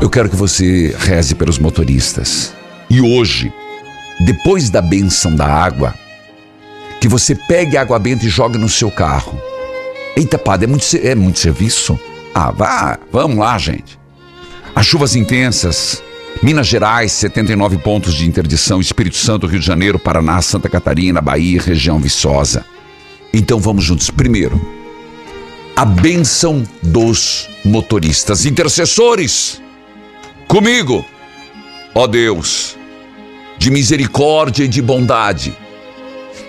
[0.00, 2.52] Eu quero que você reze pelos motoristas.
[2.90, 3.52] E hoje,
[4.20, 5.94] depois da benção da água,
[7.00, 9.40] que você pegue a água benta e jogue no seu carro.
[10.16, 11.98] Eita, padre, é muito, é muito serviço?
[12.34, 13.98] Ah, vá, vamos lá, gente.
[14.74, 16.02] As chuvas intensas,
[16.42, 21.60] Minas Gerais, 79 pontos de interdição, Espírito Santo, Rio de Janeiro, Paraná, Santa Catarina, Bahia,
[21.60, 22.64] região viçosa.
[23.36, 24.10] Então vamos juntos.
[24.10, 24.60] Primeiro,
[25.74, 28.46] a bênção dos motoristas.
[28.46, 29.60] Intercessores,
[30.46, 31.04] comigo.
[31.96, 32.76] ó Deus,
[33.58, 35.52] de misericórdia e de bondade,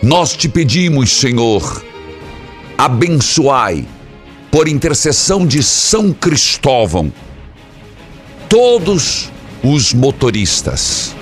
[0.04, 1.84] nós te pedimos, Senhor,
[2.78, 3.88] abençoai,
[4.52, 7.12] por intercessão de São Cristóvão,
[8.48, 9.32] todos
[9.64, 11.16] os motoristas.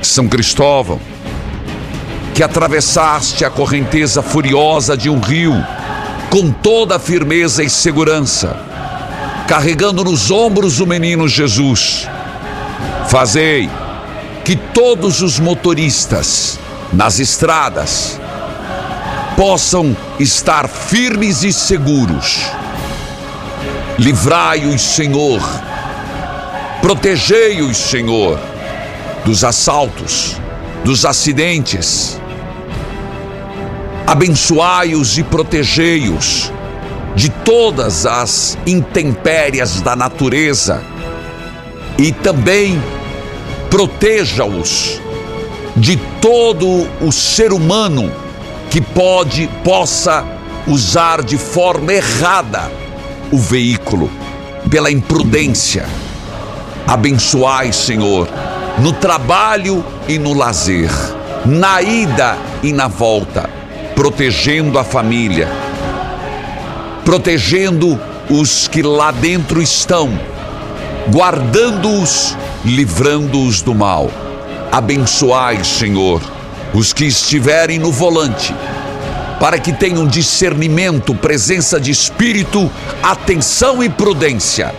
[0.00, 0.98] São Cristóvão,
[2.34, 5.54] que atravessaste a correnteza furiosa de um rio
[6.30, 8.56] com toda a firmeza e segurança,
[9.46, 12.08] carregando nos ombros o menino Jesus.
[13.08, 13.68] Fazei
[14.42, 16.58] que todos os motoristas
[16.90, 18.18] nas estradas
[19.36, 22.40] possam estar firmes e seguros.
[23.98, 25.40] Livrai-os, Senhor.
[26.80, 28.38] Protegei-os, Senhor,
[29.24, 30.40] dos assaltos,
[30.82, 32.21] dos acidentes.
[34.06, 36.52] Abençoai-os e protegei-os
[37.14, 40.82] de todas as intempéries da natureza
[41.98, 42.82] e também
[43.70, 45.00] proteja-os
[45.76, 48.12] de todo o ser humano
[48.70, 50.24] que pode possa
[50.66, 52.70] usar de forma errada
[53.30, 54.10] o veículo
[54.70, 55.86] pela imprudência.
[56.86, 58.28] Abençoai, Senhor,
[58.78, 60.90] no trabalho e no lazer,
[61.44, 63.48] na ida e na volta,
[64.02, 65.48] protegendo a família,
[67.04, 70.10] protegendo os que lá dentro estão,
[71.08, 74.10] guardando-os, livrando-os do mal.
[74.72, 76.20] Abençoai, Senhor,
[76.74, 78.52] os que estiverem no volante,
[79.38, 82.68] para que tenham discernimento, presença de espírito,
[83.04, 84.74] atenção e prudência.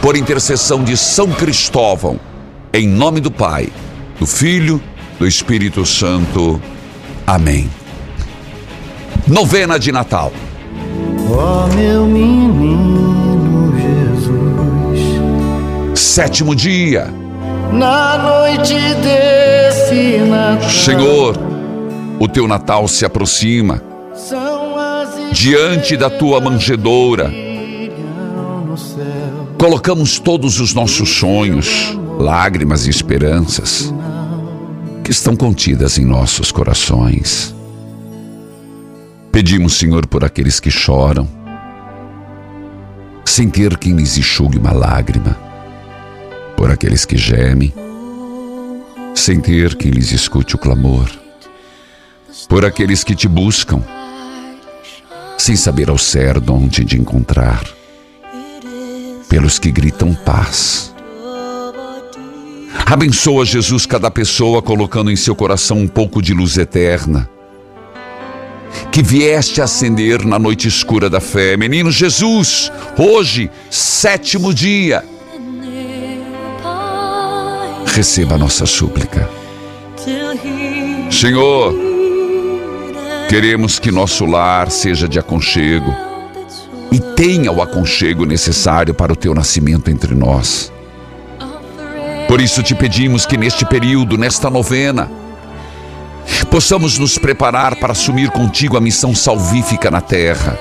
[0.00, 2.18] Por intercessão de São Cristóvão,
[2.72, 3.68] em nome do Pai,
[4.18, 4.82] do Filho,
[5.18, 6.58] do Espírito Santo.
[7.26, 7.68] Amém.
[9.26, 10.32] Novena de Natal.
[11.30, 15.00] Ó meu menino Jesus,
[15.98, 17.06] Sétimo dia.
[17.72, 21.36] na noite desse Natal, Senhor,
[22.18, 23.80] o teu Natal se aproxima.
[25.32, 27.32] Diante da tua manjedoura,
[29.56, 33.94] colocamos todos os nossos sonhos, lágrimas e esperanças
[35.04, 37.54] que estão contidas em nossos corações.
[39.32, 41.28] Pedimos, Senhor, por aqueles que choram,
[43.24, 45.38] sem ter quem lhes enxugue uma lágrima,
[46.56, 47.72] por aqueles que gemem,
[49.14, 51.08] sem ter quem lhes escute o clamor,
[52.48, 53.82] por aqueles que te buscam,
[55.38, 57.62] sem saber ao certo onde te encontrar,
[59.28, 60.92] pelos que gritam paz.
[62.84, 67.30] Abençoa, Jesus, cada pessoa, colocando em seu coração um pouco de luz eterna.
[68.90, 71.56] Que vieste acender na noite escura da fé.
[71.56, 75.04] Menino Jesus, hoje, sétimo dia.
[77.86, 79.28] Receba a nossa súplica.
[81.10, 81.74] Senhor,
[83.28, 85.94] queremos que nosso lar seja de aconchego
[86.90, 90.72] e tenha o aconchego necessário para o teu nascimento entre nós.
[92.26, 95.10] Por isso te pedimos que neste período, nesta novena,
[96.50, 100.58] possamos nos preparar para assumir contigo a missão salvífica na terra.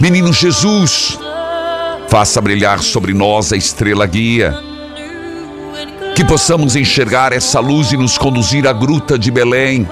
[0.00, 1.18] Menino Jesus,
[2.08, 4.54] faça brilhar sobre nós a estrela guia.
[6.16, 9.88] Que possamos enxergar essa luz e nos conduzir à gruta de Belém.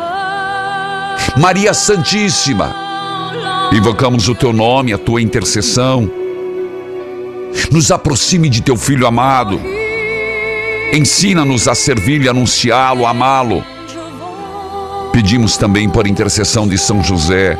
[1.37, 2.75] Maria Santíssima,
[3.73, 6.11] invocamos o teu nome, a tua intercessão.
[7.71, 9.61] Nos aproxime de teu filho amado.
[10.93, 13.65] Ensina-nos a servi-lo e anunciá-lo, amá-lo.
[15.13, 17.59] Pedimos também por intercessão de São José,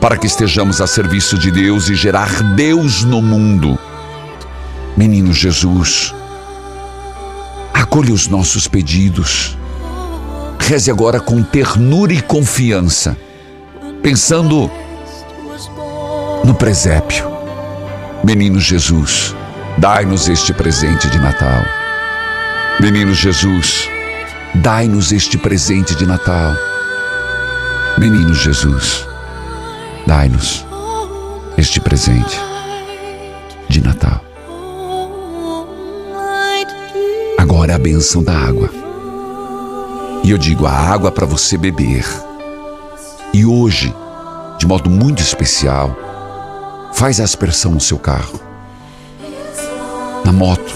[0.00, 3.78] para que estejamos a serviço de Deus e gerar Deus no mundo.
[4.96, 6.14] Menino Jesus,
[7.72, 9.56] acolha os nossos pedidos.
[10.58, 13.16] Reze agora com ternura e confiança,
[14.02, 14.70] pensando
[16.44, 17.26] no presépio.
[18.22, 19.34] Menino Jesus,
[19.78, 21.62] dai-nos este presente de Natal.
[22.80, 23.88] Menino Jesus,
[24.54, 26.54] dai-nos este presente de Natal.
[27.98, 29.06] Menino Jesus,
[30.06, 30.64] dai-nos
[31.56, 32.40] este presente
[33.68, 34.20] de Natal.
[37.38, 38.70] Agora é a benção da água.
[40.24, 42.04] E eu digo a água para você beber.
[43.32, 43.94] E hoje,
[44.58, 45.96] de modo muito especial,
[46.92, 48.40] faz a aspersão no seu carro,
[50.24, 50.74] na moto.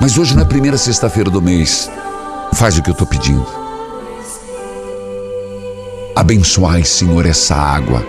[0.00, 1.90] Mas hoje na primeira sexta-feira do mês,
[2.52, 3.46] faz o que eu estou pedindo.
[6.14, 8.04] Abençoai, Senhor, essa água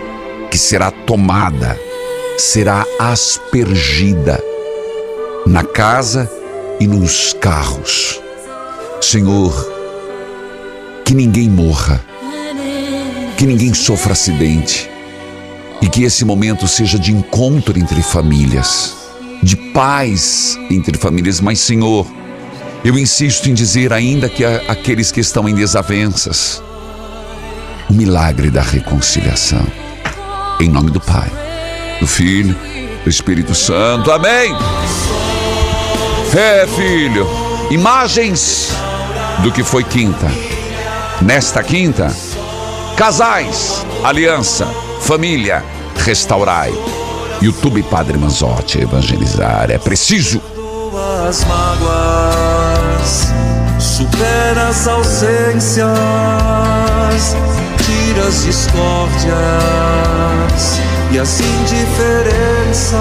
[0.49, 1.79] que será tomada,
[2.37, 4.43] será aspergida
[5.45, 6.29] na casa
[6.79, 8.19] e nos carros.
[9.01, 9.53] Senhor,
[11.05, 12.03] que ninguém morra,
[13.37, 14.89] que ninguém sofra acidente
[15.81, 18.95] e que esse momento seja de encontro entre famílias,
[19.41, 21.39] de paz entre famílias.
[21.39, 22.05] Mas, Senhor,
[22.83, 26.63] eu insisto em dizer ainda que aqueles que estão em desavenças,
[27.89, 29.65] o milagre da reconciliação.
[30.59, 31.29] Em nome do Pai,
[31.99, 32.55] do Filho,
[33.03, 34.11] do Espírito Santo.
[34.11, 34.55] Amém.
[36.35, 37.27] É, filho,
[37.71, 38.69] imagens
[39.41, 40.27] do que foi quinta.
[41.21, 42.15] Nesta quinta,
[42.95, 44.65] casais, aliança,
[45.01, 45.63] família,
[45.97, 46.73] restaurai.
[47.41, 49.71] YouTube Padre Manzotti, evangelizar.
[49.71, 50.41] É preciso.
[50.89, 53.27] Tuas mágoas,
[53.79, 55.85] supera as ausências,
[57.77, 59.29] tira as discórdias
[61.11, 62.99] e as indiferenças.